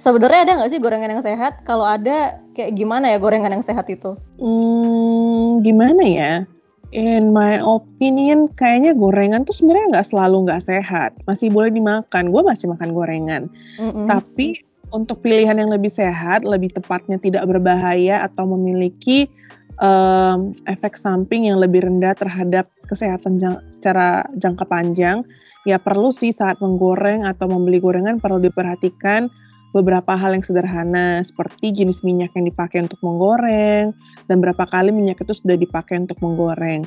sebenarnya 0.02 0.40
ada 0.44 0.52
nggak 0.64 0.72
sih 0.74 0.80
gorengan 0.82 1.14
yang 1.14 1.24
sehat? 1.24 1.62
Kalau 1.64 1.86
ada, 1.86 2.42
kayak 2.58 2.74
gimana 2.74 3.14
ya 3.14 3.18
gorengan 3.22 3.54
yang 3.54 3.66
sehat 3.66 3.86
itu? 3.88 4.18
Hmm, 4.42 5.62
gimana 5.62 6.04
ya? 6.04 6.34
In 6.96 7.36
my 7.36 7.60
opinion, 7.60 8.48
kayaknya 8.56 8.96
gorengan 8.96 9.44
tuh 9.44 9.52
sebenarnya 9.52 10.00
nggak 10.00 10.08
selalu 10.08 10.48
nggak 10.48 10.64
sehat. 10.64 11.12
Masih 11.28 11.52
boleh 11.52 11.68
dimakan. 11.68 12.32
Gue 12.32 12.42
masih 12.48 12.72
makan 12.72 12.96
gorengan. 12.96 13.52
Mm-hmm. 13.76 14.08
Tapi 14.08 14.64
untuk 14.96 15.20
pilihan 15.20 15.60
yang 15.60 15.68
lebih 15.68 15.92
sehat, 15.92 16.48
lebih 16.48 16.72
tepatnya 16.72 17.20
tidak 17.20 17.44
berbahaya 17.44 18.24
atau 18.24 18.48
memiliki 18.48 19.28
um, 19.84 20.56
efek 20.64 20.96
samping 20.96 21.52
yang 21.52 21.60
lebih 21.60 21.84
rendah 21.84 22.16
terhadap 22.16 22.72
kesehatan 22.88 23.36
jang- 23.36 23.60
secara 23.68 24.24
jangka 24.40 24.64
panjang, 24.64 25.28
ya 25.68 25.76
perlu 25.76 26.10
sih 26.16 26.32
saat 26.32 26.56
menggoreng 26.64 27.28
atau 27.28 27.52
membeli 27.52 27.84
gorengan 27.84 28.24
perlu 28.24 28.40
diperhatikan 28.40 29.28
beberapa 29.78 30.18
hal 30.18 30.34
yang 30.34 30.42
sederhana 30.42 31.22
seperti 31.22 31.70
jenis 31.70 32.02
minyak 32.02 32.34
yang 32.34 32.50
dipakai 32.50 32.82
untuk 32.82 32.98
menggoreng 33.06 33.94
dan 34.26 34.38
berapa 34.42 34.66
kali 34.66 34.90
minyak 34.90 35.22
itu 35.22 35.38
sudah 35.38 35.54
dipakai 35.54 36.02
untuk 36.02 36.18
menggoreng. 36.26 36.82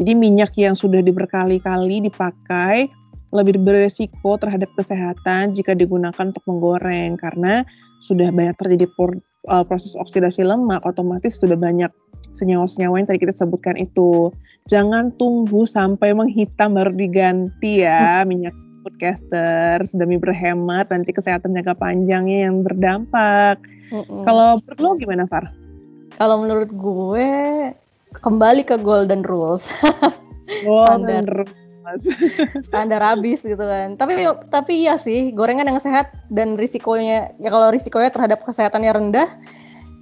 Jadi 0.00 0.16
minyak 0.16 0.56
yang 0.56 0.72
sudah 0.72 1.04
diberkali-kali 1.04 2.08
dipakai 2.08 2.88
lebih 3.30 3.60
beresiko 3.62 4.40
terhadap 4.40 4.72
kesehatan 4.74 5.54
jika 5.54 5.76
digunakan 5.76 6.32
untuk 6.32 6.42
menggoreng 6.48 7.14
karena 7.20 7.62
sudah 8.02 8.32
banyak 8.32 8.56
terjadi 8.58 8.88
uh, 9.52 9.62
proses 9.62 9.94
oksidasi 9.94 10.42
lemak 10.42 10.82
otomatis 10.82 11.38
sudah 11.38 11.54
banyak 11.54 11.92
senyawa-senyawa 12.32 13.00
yang 13.00 13.06
tadi 13.06 13.20
kita 13.22 13.34
sebutkan 13.36 13.76
itu. 13.76 14.32
Jangan 14.66 15.14
tunggu 15.20 15.68
sampai 15.68 16.16
menghitam 16.16 16.74
baru 16.74 16.96
diganti 16.96 17.84
ya 17.84 18.22
minyak 18.30 18.56
podcaster 18.80 19.84
demi 19.94 20.16
berhemat 20.16 20.88
nanti 20.90 21.12
kesehatan 21.12 21.56
jangka 21.56 21.76
panjangnya 21.76 22.48
yang 22.50 22.64
berdampak. 22.64 23.60
Mm-mm. 23.92 24.24
Kalau 24.24 24.60
lo 24.80 24.96
gimana 24.96 25.28
Far? 25.28 25.52
Kalau 26.16 26.42
menurut 26.42 26.70
gue 26.72 27.28
kembali 28.18 28.62
ke 28.66 28.76
golden 28.80 29.22
rules. 29.22 29.68
golden 30.66 31.24
rules. 31.28 32.04
standar 32.68 33.00
habis 33.00 33.42
gitu 33.42 33.60
kan. 33.60 33.96
Tapi 33.96 34.28
tapi 34.52 34.88
iya 34.88 35.00
sih 35.00 35.32
gorengan 35.32 35.66
yang 35.68 35.80
sehat 35.80 36.12
dan 36.28 36.54
risikonya 36.54 37.34
ya 37.40 37.48
kalau 37.48 37.72
risikonya 37.72 38.10
terhadap 38.12 38.44
kesehatannya 38.44 38.92
rendah 38.92 39.28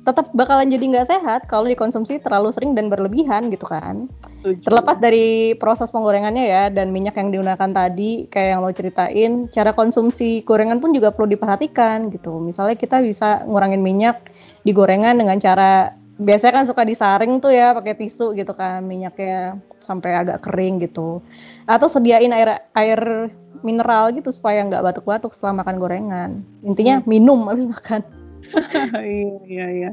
tetap 0.08 0.32
bakalan 0.32 0.72
jadi 0.72 0.84
nggak 0.88 1.08
sehat 1.12 1.40
kalau 1.52 1.68
dikonsumsi 1.68 2.24
terlalu 2.24 2.48
sering 2.48 2.72
dan 2.72 2.88
berlebihan 2.88 3.52
gitu 3.52 3.68
kan. 3.68 4.08
Terlepas 4.40 4.96
dari 4.96 5.52
proses 5.60 5.92
penggorengannya 5.92 6.48
ya 6.48 6.64
dan 6.72 6.88
minyak 6.88 7.20
yang 7.20 7.28
digunakan 7.28 7.68
tadi 7.68 8.24
kayak 8.32 8.48
yang 8.56 8.60
lo 8.64 8.72
ceritain, 8.72 9.32
cara 9.52 9.76
konsumsi 9.76 10.40
gorengan 10.48 10.80
pun 10.80 10.96
juga 10.96 11.12
perlu 11.12 11.28
diperhatikan 11.36 12.08
gitu. 12.08 12.40
Misalnya 12.40 12.80
kita 12.80 13.04
bisa 13.04 13.44
ngurangin 13.44 13.84
minyak 13.84 14.32
di 14.64 14.72
gorengan 14.72 15.20
dengan 15.20 15.36
cara 15.36 15.92
biasanya 16.18 16.62
kan 16.62 16.64
suka 16.66 16.82
disaring 16.88 17.38
tuh 17.38 17.52
ya 17.54 17.76
pakai 17.76 17.94
tisu 17.94 18.34
gitu 18.34 18.50
kan 18.56 18.82
minyaknya 18.82 19.60
sampai 19.84 20.24
agak 20.24 20.40
kering 20.40 20.80
gitu. 20.80 21.20
Atau 21.68 21.92
sediain 21.92 22.32
air 22.32 22.64
air 22.72 23.28
mineral 23.60 24.14
gitu 24.16 24.32
supaya 24.32 24.64
nggak 24.64 24.80
batuk-batuk 24.80 25.36
setelah 25.36 25.60
makan 25.60 25.76
gorengan. 25.76 26.30
Intinya 26.64 27.02
hmm. 27.02 27.06
minum 27.06 27.44
habis 27.44 27.68
makan. 27.68 28.00
iya 29.02 29.36
iya 29.46 29.66
iya. 29.70 29.90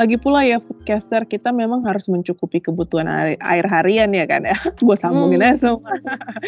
Lagi 0.00 0.16
pula 0.16 0.44
ya 0.48 0.56
foodcaster 0.56 1.28
kita 1.28 1.52
memang 1.52 1.84
harus 1.84 2.08
mencukupi 2.08 2.64
kebutuhan 2.64 3.04
air, 3.04 3.36
air 3.44 3.66
harian 3.68 4.10
ya 4.16 4.24
kan 4.24 4.48
ya. 4.48 4.56
Gue 4.86 4.96
sambungin 4.96 5.44
hmm. 5.44 5.48
aja 5.52 5.56
semua. 5.68 5.92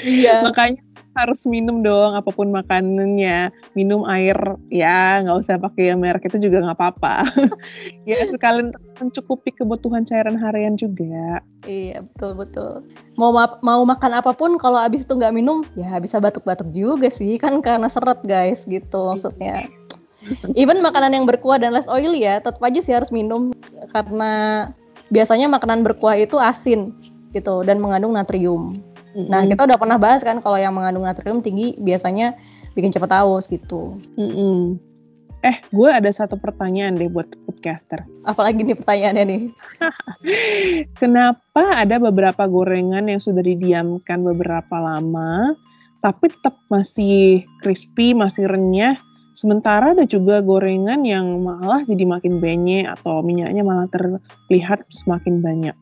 Iya. 0.00 0.40
Makanya 0.46 0.80
harus 1.14 1.46
minum 1.46 1.84
dong 1.84 2.16
apa 2.16 2.32
pun 2.32 2.50
makanannya. 2.50 3.52
Minum 3.76 4.02
air 4.08 4.36
ya 4.72 5.20
nggak 5.22 5.36
usah 5.36 5.60
pakai 5.60 5.92
yang 5.92 6.00
merek 6.00 6.26
itu 6.26 6.48
juga 6.48 6.64
nggak 6.64 6.78
apa-apa. 6.80 7.28
ya 8.08 8.24
sekalian 8.32 8.72
mencukupi 8.98 9.52
kebutuhan 9.52 10.02
cairan 10.08 10.40
harian 10.40 10.74
juga. 10.74 11.44
Iya 11.68 12.02
betul 12.02 12.32
betul. 12.40 12.72
Mau 13.20 13.30
ma 13.30 13.60
mau 13.60 13.84
makan 13.84 14.16
apa 14.16 14.32
pun 14.32 14.56
kalau 14.56 14.80
abis 14.80 15.04
itu 15.06 15.12
nggak 15.14 15.34
minum 15.36 15.62
ya 15.76 16.00
bisa 16.00 16.18
batuk-batuk 16.18 16.72
juga 16.72 17.12
sih 17.12 17.36
kan 17.36 17.60
karena 17.60 17.86
seret 17.86 18.18
guys 18.24 18.64
gitu 18.64 19.12
maksudnya. 19.12 19.68
Even 20.58 20.80
makanan 20.80 21.12
yang 21.12 21.24
berkuah 21.28 21.60
dan 21.60 21.72
less 21.76 21.90
oily 21.90 22.24
ya, 22.24 22.40
tetap 22.40 22.62
aja 22.62 22.80
sih 22.80 22.94
harus 22.94 23.12
minum 23.12 23.52
karena 23.92 24.68
biasanya 25.12 25.46
makanan 25.50 25.84
berkuah 25.84 26.16
itu 26.16 26.40
asin 26.40 26.94
gitu 27.36 27.66
dan 27.66 27.82
mengandung 27.82 28.14
natrium. 28.16 28.80
Mm-hmm. 29.14 29.30
Nah, 29.30 29.42
kita 29.46 29.62
udah 29.68 29.78
pernah 29.78 29.98
bahas 29.98 30.26
kan 30.26 30.42
kalau 30.42 30.58
yang 30.58 30.74
mengandung 30.74 31.06
natrium 31.06 31.38
tinggi 31.38 31.78
biasanya 31.78 32.34
bikin 32.74 32.90
cepat 32.90 33.22
haus 33.22 33.46
gitu. 33.46 33.98
Mm-hmm. 34.18 34.78
Eh, 35.44 35.60
gue 35.76 35.90
ada 35.92 36.08
satu 36.08 36.40
pertanyaan 36.40 36.96
deh 36.96 37.12
buat 37.12 37.28
podcaster. 37.44 38.00
Apalagi 38.24 38.64
nih 38.64 38.80
pertanyaannya 38.80 39.24
nih? 39.28 39.42
Kenapa 41.00 41.84
ada 41.84 42.00
beberapa 42.00 42.48
gorengan 42.48 43.12
yang 43.12 43.20
sudah 43.20 43.44
didiamkan 43.44 44.24
beberapa 44.24 44.80
lama, 44.80 45.52
tapi 46.00 46.32
tetap 46.32 46.56
masih 46.72 47.44
crispy, 47.60 48.16
masih 48.16 48.48
renyah, 48.48 48.96
sementara 49.34 49.92
ada 49.92 50.06
juga 50.06 50.40
gorengan 50.40 51.02
yang 51.02 51.42
malah 51.42 51.82
jadi 51.84 52.06
makin 52.06 52.38
benye 52.38 52.86
atau 52.86 53.20
minyaknya 53.20 53.66
malah 53.66 53.90
terlihat 53.90 54.86
semakin 54.88 55.42
banyak? 55.42 55.76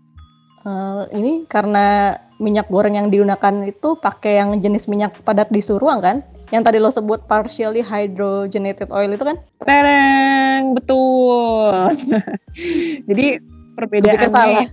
Uh, 0.63 1.11
ini 1.15 1.45
karena 1.51 2.17
minyak 2.39 2.71
goreng 2.71 2.95
yang 2.95 3.11
digunakan 3.11 3.67
itu 3.67 3.99
pakai 3.99 4.39
yang 4.39 4.57
jenis 4.63 4.87
minyak 4.87 5.15
padat 5.23 5.51
di 5.51 5.63
suruang 5.63 6.03
kan? 6.03 6.25
yang 6.53 6.61
tadi 6.61 6.77
lo 6.77 6.93
sebut 6.93 7.25
partially 7.25 7.81
hydrogenated 7.81 8.93
oil 8.93 9.09
itu 9.09 9.25
kan? 9.25 9.41
Tereng, 9.65 10.77
betul. 10.77 11.97
Jadi 13.09 13.41
perbedaannya 13.73 14.69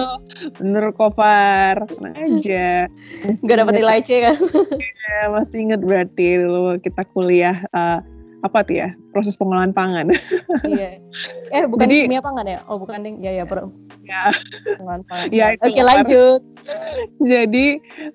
bener 0.58 0.84
kofar 0.96 1.84
tenang 1.84 2.16
aja 2.16 2.88
Gak 3.44 3.58
dapat 3.60 3.76
nilai 3.76 4.00
C 4.00 4.24
kan 4.24 4.40
ya, 5.04 5.28
masih 5.28 5.68
inget 5.68 5.84
berarti 5.84 6.40
dulu 6.40 6.80
kita 6.80 7.04
kuliah 7.12 7.60
uh, 7.76 8.00
apa 8.46 8.62
tuh 8.62 8.76
ya? 8.86 8.88
Proses 9.10 9.34
pengolahan 9.34 9.74
pangan. 9.74 10.10
Iya. 10.64 10.98
Eh 11.54 11.64
bukan 11.70 11.86
Jadi, 11.86 12.10
kimia 12.10 12.22
pangan 12.22 12.46
ya? 12.46 12.58
Oh 12.66 12.78
bukan 12.78 13.02
ding. 13.04 13.22
Ya 13.22 13.32
ya 13.32 13.44
bro 13.46 13.70
ya. 14.08 14.32
pengolahan 14.80 15.02
pangan. 15.06 15.26
Ya, 15.30 15.46
oke 15.60 15.80
lanjut. 15.80 16.40
Jadi 17.22 17.66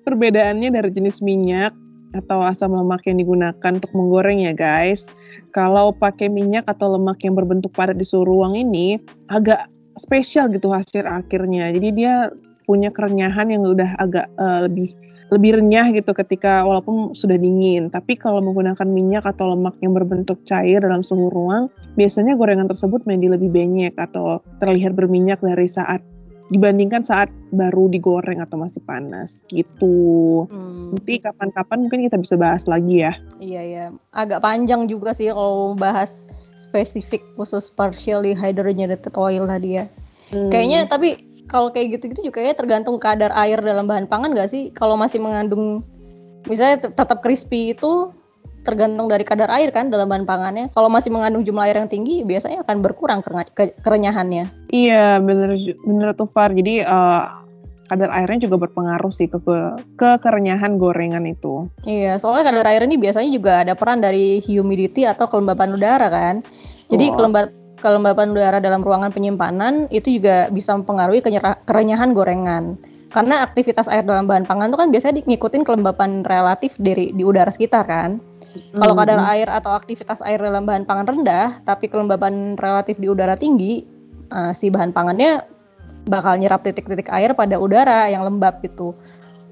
perbedaannya 0.02 0.68
dari 0.74 0.90
jenis 0.90 1.22
minyak 1.22 1.72
atau 2.14 2.46
asam 2.46 2.70
lemak 2.70 3.02
yang 3.10 3.18
digunakan 3.18 3.70
untuk 3.74 3.92
menggoreng 3.94 4.46
ya 4.46 4.52
guys. 4.54 5.10
Kalau 5.50 5.90
pakai 5.90 6.30
minyak 6.30 6.66
atau 6.70 6.94
lemak 6.94 7.22
yang 7.26 7.34
berbentuk 7.34 7.74
padat 7.74 7.98
di 7.98 8.06
suhu 8.06 8.26
ruang 8.26 8.54
ini 8.54 8.98
agak 9.30 9.66
spesial 9.98 10.50
gitu 10.50 10.70
hasil 10.70 11.06
akhirnya. 11.06 11.74
Jadi 11.74 11.88
dia 11.94 12.30
punya 12.64 12.88
kerenyahan 12.94 13.50
yang 13.50 13.62
udah 13.66 13.98
agak 14.00 14.26
uh, 14.40 14.64
lebih 14.66 14.94
lebih 15.32 15.56
renyah 15.56 15.88
gitu 15.94 16.12
ketika 16.12 16.66
walaupun 16.66 17.16
sudah 17.16 17.40
dingin. 17.40 17.88
Tapi 17.88 18.18
kalau 18.18 18.44
menggunakan 18.44 18.84
minyak 18.84 19.24
atau 19.24 19.56
lemak 19.56 19.76
yang 19.80 19.96
berbentuk 19.96 20.42
cair 20.44 20.84
dalam 20.84 21.00
suhu 21.00 21.32
ruang, 21.32 21.72
biasanya 21.96 22.36
gorengan 22.36 22.68
tersebut 22.68 23.06
menjadi 23.08 23.40
lebih 23.40 23.50
banyak 23.50 23.94
atau 23.96 24.44
terlihat 24.60 24.92
berminyak 24.92 25.40
dari 25.40 25.68
saat 25.70 26.04
dibandingkan 26.52 27.00
saat 27.00 27.32
baru 27.56 27.88
digoreng 27.88 28.44
atau 28.44 28.60
masih 28.60 28.84
panas 28.84 29.48
gitu. 29.48 30.44
Hmm. 30.52 30.92
Nanti 30.92 31.16
kapan-kapan 31.16 31.88
mungkin 31.88 32.04
kita 32.04 32.20
bisa 32.20 32.36
bahas 32.36 32.68
lagi 32.68 33.00
ya. 33.00 33.16
Iya 33.40 33.62
ya, 33.64 33.84
agak 34.12 34.44
panjang 34.44 34.84
juga 34.84 35.16
sih 35.16 35.32
kalau 35.32 35.72
bahas 35.72 36.28
spesifik 36.60 37.24
khusus 37.34 37.72
partially 37.72 38.36
hydrogenated 38.36 39.08
oil 39.16 39.48
tadi 39.48 39.80
ya. 39.80 39.84
Hmm. 40.30 40.52
Kayaknya 40.52 40.86
tapi 40.86 41.33
kalau 41.48 41.68
kayak 41.70 41.98
gitu-gitu 41.98 42.32
juga 42.32 42.40
ya 42.40 42.52
tergantung 42.56 42.96
kadar 42.96 43.30
air 43.36 43.60
dalam 43.60 43.84
bahan 43.84 44.08
pangan 44.08 44.32
gak 44.32 44.50
sih? 44.50 44.72
Kalau 44.72 44.96
masih 44.96 45.20
mengandung 45.20 45.84
misalnya 46.48 46.88
tetap 46.92 47.20
crispy 47.24 47.72
itu 47.76 48.12
tergantung 48.64 49.12
dari 49.12 49.22
kadar 49.28 49.52
air 49.52 49.68
kan 49.70 49.92
dalam 49.92 50.08
bahan 50.08 50.24
pangannya. 50.24 50.72
Kalau 50.72 50.88
masih 50.88 51.12
mengandung 51.12 51.44
jumlah 51.44 51.68
air 51.68 51.76
yang 51.76 51.92
tinggi, 51.92 52.24
biasanya 52.24 52.64
akan 52.64 52.80
berkurang 52.80 53.20
kerenyahannya. 53.84 54.72
Iya, 54.72 55.20
bener 55.20 55.52
bener 55.84 56.08
tuh 56.16 56.26
Far. 56.32 56.56
Jadi 56.56 56.80
uh, 56.80 57.44
kadar 57.92 58.08
airnya 58.16 58.48
juga 58.48 58.56
berpengaruh 58.64 59.12
sih 59.12 59.28
ke, 59.28 59.36
ke 59.44 59.56
ke 60.00 60.10
kerenyahan 60.24 60.80
gorengan 60.80 61.28
itu. 61.28 61.68
Iya, 61.84 62.16
soalnya 62.16 62.48
kadar 62.48 62.66
air 62.72 62.88
ini 62.88 62.96
biasanya 62.96 63.30
juga 63.30 63.52
ada 63.60 63.76
peran 63.76 64.00
dari 64.00 64.40
humidity 64.40 65.04
atau 65.04 65.28
kelembapan 65.28 65.76
udara 65.76 66.08
kan. 66.08 66.40
Jadi 66.88 67.12
oh. 67.12 67.14
kelembab 67.20 67.52
kelembapan 67.84 68.32
udara 68.32 68.58
dalam 68.64 68.80
ruangan 68.80 69.12
penyimpanan 69.12 69.92
itu 69.92 70.16
juga 70.16 70.48
bisa 70.48 70.72
mempengaruhi 70.72 71.20
kerenyahan 71.68 72.16
gorengan. 72.16 72.80
Karena 73.12 73.44
aktivitas 73.44 73.86
air 73.86 74.02
dalam 74.02 74.26
bahan 74.26 74.48
pangan 74.48 74.72
itu 74.72 74.78
kan 74.80 74.88
biasanya 74.90 75.22
ngikutin 75.22 75.62
kelembapan 75.62 76.26
relatif 76.26 76.74
dari 76.80 77.12
di 77.12 77.22
udara 77.22 77.52
sekitar 77.52 77.84
kan. 77.86 78.18
Kalau 78.74 78.94
kadar 78.96 79.20
hmm. 79.20 79.32
air 79.36 79.48
atau 79.52 79.70
aktivitas 79.76 80.18
air 80.24 80.40
dalam 80.40 80.66
bahan 80.66 80.82
pangan 80.88 81.06
rendah, 81.12 81.62
tapi 81.62 81.86
kelembaban 81.86 82.58
relatif 82.58 82.98
di 82.98 83.06
udara 83.06 83.38
tinggi, 83.38 83.86
uh, 84.34 84.50
si 84.50 84.66
bahan 84.72 84.90
pangannya 84.90 85.44
bakal 86.10 86.34
nyerap 86.40 86.66
titik-titik 86.66 87.06
air 87.12 87.36
pada 87.38 87.60
udara 87.60 88.10
yang 88.10 88.26
lembab 88.26 88.58
gitu. 88.66 88.96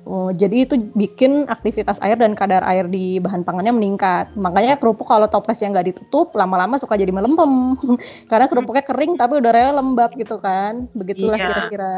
Uh, 0.02 0.34
jadi 0.34 0.66
itu 0.66 0.74
bikin 0.98 1.46
aktivitas 1.46 2.02
air 2.02 2.18
dan 2.18 2.34
kadar 2.34 2.66
air 2.66 2.90
di 2.90 3.22
bahan 3.22 3.46
pangannya 3.46 3.70
meningkat. 3.70 4.34
Makanya 4.34 4.78
kerupuk 4.82 5.06
kalau 5.06 5.30
toplesnya 5.30 5.70
nggak 5.70 5.94
ditutup, 5.94 6.34
lama-lama 6.34 6.74
suka 6.74 6.98
jadi 6.98 7.14
melempem. 7.14 7.78
Karena 8.30 8.50
kerupuknya 8.50 8.82
kering 8.82 9.14
tapi 9.14 9.38
udaranya 9.38 9.78
lembab 9.78 10.10
gitu 10.18 10.42
kan. 10.42 10.90
Begitulah 10.98 11.38
kira 11.38 11.48
kira-kira. 11.54 11.94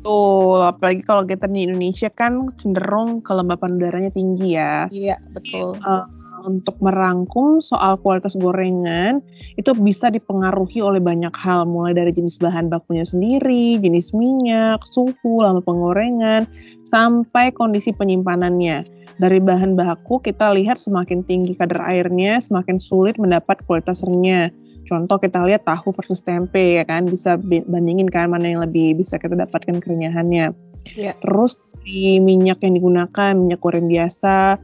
Tuh, 0.00 0.64
apalagi 0.64 1.02
kalau 1.04 1.26
kita 1.26 1.50
di 1.50 1.66
Indonesia 1.66 2.08
kan 2.08 2.48
cenderung 2.54 3.20
kelembapan 3.20 3.76
udaranya 3.76 4.10
tinggi 4.14 4.54
ya. 4.54 4.86
Iya, 4.88 5.18
betul. 5.34 5.76
Uh, 5.82 6.06
untuk 6.44 6.76
merangkum 6.80 7.60
soal 7.60 8.00
kualitas 8.00 8.34
gorengan 8.36 9.20
itu 9.60 9.76
bisa 9.76 10.08
dipengaruhi 10.08 10.80
oleh 10.80 10.98
banyak 10.98 11.32
hal 11.36 11.68
mulai 11.68 11.92
dari 11.92 12.10
jenis 12.10 12.40
bahan 12.40 12.72
bakunya 12.72 13.04
sendiri, 13.04 13.76
jenis 13.78 14.12
minyak, 14.16 14.80
suhu, 14.88 15.44
lama 15.44 15.60
penggorengan, 15.60 16.48
sampai 16.88 17.52
kondisi 17.52 17.92
penyimpanannya. 17.92 18.84
Dari 19.20 19.36
bahan 19.36 19.76
baku 19.76 20.22
kita 20.24 20.56
lihat 20.56 20.80
semakin 20.80 21.20
tinggi 21.28 21.52
kadar 21.52 21.84
airnya, 21.84 22.40
semakin 22.40 22.80
sulit 22.80 23.20
mendapat 23.20 23.60
kualitas 23.68 24.00
renyah. 24.00 24.48
Contoh 24.88 25.20
kita 25.20 25.44
lihat 25.44 25.68
tahu 25.68 25.92
versus 25.92 26.24
tempe 26.24 26.80
ya 26.80 26.84
kan, 26.88 27.04
bisa 27.04 27.36
bandingin 27.68 28.08
kan 28.08 28.32
mana 28.32 28.48
yang 28.48 28.64
lebih 28.64 28.96
bisa 28.96 29.20
kita 29.20 29.36
dapatkan 29.36 29.78
kerenyahannya. 29.84 30.56
Yeah. 30.96 31.14
Terus 31.20 31.60
di 31.84 32.16
minyak 32.16 32.64
yang 32.64 32.80
digunakan, 32.80 33.32
minyak 33.36 33.60
goreng 33.60 33.88
biasa, 33.88 34.56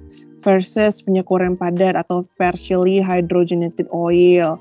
versus 0.44 1.05
minyak 1.09 1.29
goreng 1.29 1.57
padat 1.57 1.96
atau 1.96 2.25
partially 2.37 3.01
hydrogenated 3.01 3.88
oil. 3.92 4.61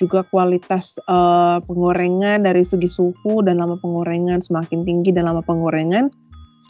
Juga 0.00 0.26
kualitas 0.34 0.98
uh, 1.06 1.62
penggorengan 1.62 2.42
dari 2.42 2.66
segi 2.66 2.90
suhu 2.90 3.44
dan 3.44 3.62
lama 3.62 3.78
penggorengan 3.78 4.42
semakin 4.42 4.82
tinggi 4.82 5.14
dan 5.14 5.30
lama 5.30 5.44
penggorengan 5.46 6.10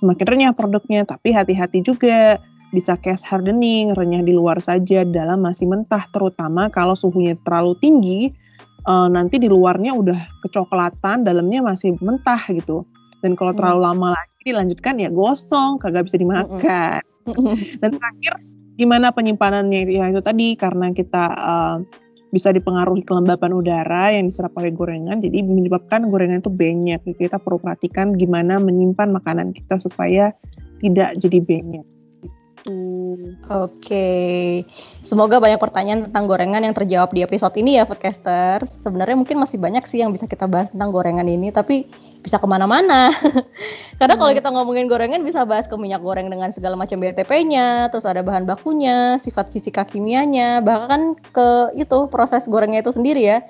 semakin 0.02 0.26
renyah 0.28 0.52
produknya. 0.52 1.08
Tapi 1.08 1.32
hati-hati 1.32 1.80
juga 1.80 2.36
bisa 2.76 2.96
case 3.00 3.24
hardening, 3.24 3.96
renyah 3.96 4.24
di 4.24 4.36
luar 4.36 4.60
saja 4.60 5.04
dalam 5.04 5.44
masih 5.44 5.68
mentah 5.68 6.04
terutama 6.12 6.72
kalau 6.72 6.96
suhunya 6.96 7.36
terlalu 7.44 7.76
tinggi 7.80 8.20
uh, 8.88 9.08
nanti 9.08 9.38
di 9.40 9.48
luarnya 9.48 9.92
udah 9.96 10.18
kecoklatan, 10.48 11.24
dalamnya 11.24 11.62
masih 11.62 11.96
mentah 12.00 12.40
gitu. 12.52 12.84
Dan 13.22 13.38
kalau 13.38 13.54
terlalu 13.54 13.80
hmm. 13.80 13.88
lama 13.92 14.08
lagi 14.18 14.40
dilanjutkan 14.42 14.98
ya 14.98 15.08
gosong, 15.12 15.78
kagak 15.78 16.10
bisa 16.10 16.18
dimakan. 16.18 17.00
Dan 17.80 17.90
terakhir 17.96 18.32
gimana 18.76 19.12
penyimpanannya 19.12 19.85
ya 19.88 20.08
itu 20.08 20.20
tadi 20.24 20.56
karena 20.56 20.90
kita 20.96 21.24
uh, 21.37 21.76
bisa 22.32 22.48
dipengaruhi 22.48 23.04
kelembapan 23.04 23.52
udara 23.52 24.08
yang 24.16 24.32
diserap 24.32 24.56
oleh 24.56 24.72
gorengan 24.72 25.20
jadi 25.20 25.44
menyebabkan 25.44 26.08
gorengan 26.08 26.40
itu 26.40 26.48
banyak 26.48 27.00
kita 27.20 27.37
perlu 27.37 27.61
perhatikan 27.61 28.16
gimana 28.16 28.56
menyimpan 28.56 29.12
makanan 29.12 29.52
kita 29.52 29.76
supaya 29.76 30.32
tidak 30.80 31.12
jadi 31.20 31.38
banyak 31.44 31.85
Oke, 32.62 33.42
okay. 33.50 34.62
semoga 35.02 35.42
banyak 35.42 35.58
pertanyaan 35.58 36.06
tentang 36.06 36.30
gorengan 36.30 36.62
yang 36.62 36.70
terjawab 36.70 37.11
di 37.11 37.26
episode 37.26 37.58
ini 37.58 37.74
ya, 37.74 37.82
Foodcaster. 37.82 38.62
Sebenarnya 38.62 39.18
mungkin 39.18 39.42
masih 39.42 39.58
banyak 39.58 39.82
sih 39.82 39.98
yang 39.98 40.14
bisa 40.14 40.30
kita 40.30 40.46
bahas 40.46 40.70
tentang 40.70 40.94
gorengan 40.94 41.26
ini, 41.26 41.50
tapi 41.50 41.90
bisa 42.22 42.38
ke 42.38 42.46
mana-mana. 42.46 43.11
Karena 43.98 44.14
kalau 44.14 44.30
hmm. 44.30 44.38
kita 44.38 44.48
ngomongin 44.54 44.87
gorengan 44.87 45.22
bisa 45.26 45.42
bahas 45.42 45.66
ke 45.66 45.74
minyak 45.74 46.00
goreng 46.00 46.30
dengan 46.30 46.54
segala 46.54 46.78
macam 46.78 47.02
BTP-nya, 47.02 47.90
terus 47.90 48.06
ada 48.06 48.22
bahan 48.22 48.46
bakunya, 48.46 49.18
sifat 49.18 49.50
fisika 49.50 49.82
kimianya, 49.82 50.62
bahkan 50.62 51.18
ke 51.35 51.74
itu 51.74 52.06
proses 52.08 52.46
gorengnya 52.46 52.80
itu 52.80 52.94
sendiri 52.94 53.22
ya. 53.22 53.42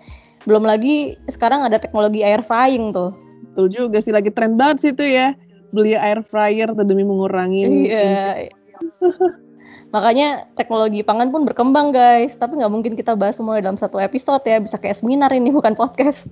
Belum 0.48 0.64
lagi 0.64 1.14
sekarang 1.28 1.62
ada 1.62 1.78
teknologi 1.78 2.24
air 2.24 2.40
frying 2.42 2.90
tuh. 2.90 3.12
Betul 3.52 3.68
juga 3.68 4.00
sih 4.00 4.10
lagi 4.10 4.32
tren 4.32 4.56
banget 4.56 4.76
sih 4.80 4.90
itu 4.96 5.04
ya. 5.04 5.36
Beli 5.72 5.96
air 5.96 6.24
fryer 6.24 6.72
tuh 6.72 6.84
demi 6.84 7.04
mengurangi. 7.04 7.88
Iya. 7.88 8.48
Makanya 9.92 10.48
teknologi 10.56 11.04
pangan 11.04 11.28
pun 11.28 11.44
berkembang 11.44 11.92
guys, 11.92 12.32
tapi 12.40 12.56
nggak 12.56 12.72
mungkin 12.72 12.92
kita 12.96 13.12
bahas 13.12 13.36
semua 13.36 13.60
dalam 13.60 13.76
satu 13.76 14.00
episode 14.00 14.40
ya, 14.48 14.56
bisa 14.56 14.80
kayak 14.80 14.96
seminar 14.96 15.28
ini 15.36 15.52
bukan 15.52 15.76
podcast. 15.76 16.24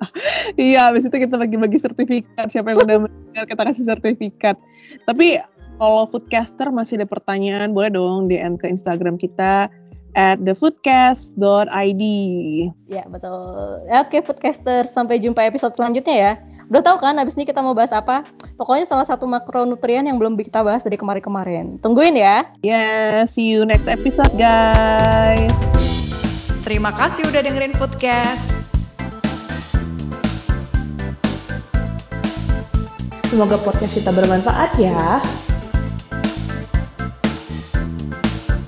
iya, 0.60 0.92
habis 0.92 1.08
itu 1.08 1.16
kita 1.16 1.40
bagi-bagi 1.40 1.80
sertifikat, 1.80 2.52
siapa 2.52 2.76
yang 2.76 2.84
udah 2.84 2.96
mendengar 3.08 3.44
kita 3.48 3.62
kasih 3.64 3.84
sertifikat. 3.88 4.60
Tapi 5.08 5.40
kalau 5.80 6.04
foodcaster 6.04 6.68
masih 6.68 7.00
ada 7.00 7.08
pertanyaan, 7.08 7.72
boleh 7.72 7.88
dong 7.88 8.28
DM 8.28 8.60
ke 8.60 8.68
Instagram 8.68 9.16
kita 9.16 9.72
at 10.12 10.36
thefoodcast.id. 10.44 12.02
Ya 12.92 13.04
betul. 13.08 13.88
Oke 13.88 14.20
foodcaster, 14.20 14.84
sampai 14.84 15.16
jumpa 15.16 15.48
episode 15.48 15.72
selanjutnya 15.80 16.16
ya. 16.16 16.32
Udah 16.68 16.84
tahu 16.84 17.00
kan 17.00 17.16
abis 17.16 17.40
ini 17.40 17.48
kita 17.48 17.64
mau 17.64 17.72
bahas 17.72 17.96
apa? 17.96 18.28
Pokoknya 18.58 18.90
salah 18.90 19.06
satu 19.06 19.22
makronutrien 19.30 20.02
yang 20.02 20.18
belum 20.18 20.34
kita 20.34 20.66
bahas 20.66 20.82
dari 20.82 20.98
kemarin-kemarin. 20.98 21.78
Tungguin 21.78 22.18
ya. 22.18 22.50
Yeah, 22.58 23.22
see 23.22 23.54
you 23.54 23.62
next 23.62 23.86
episode 23.86 24.34
guys. 24.34 25.62
Terima 26.66 26.90
kasih 26.90 27.30
udah 27.30 27.38
dengerin 27.38 27.70
Foodcast. 27.78 28.58
Semoga 33.30 33.62
podcast 33.62 33.94
kita 33.94 34.10
bermanfaat 34.10 34.74
ya. 34.74 35.22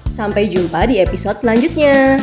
Sampai 0.06 0.46
jumpa 0.46 0.86
di 0.86 1.02
episode 1.02 1.42
selanjutnya. 1.42 2.22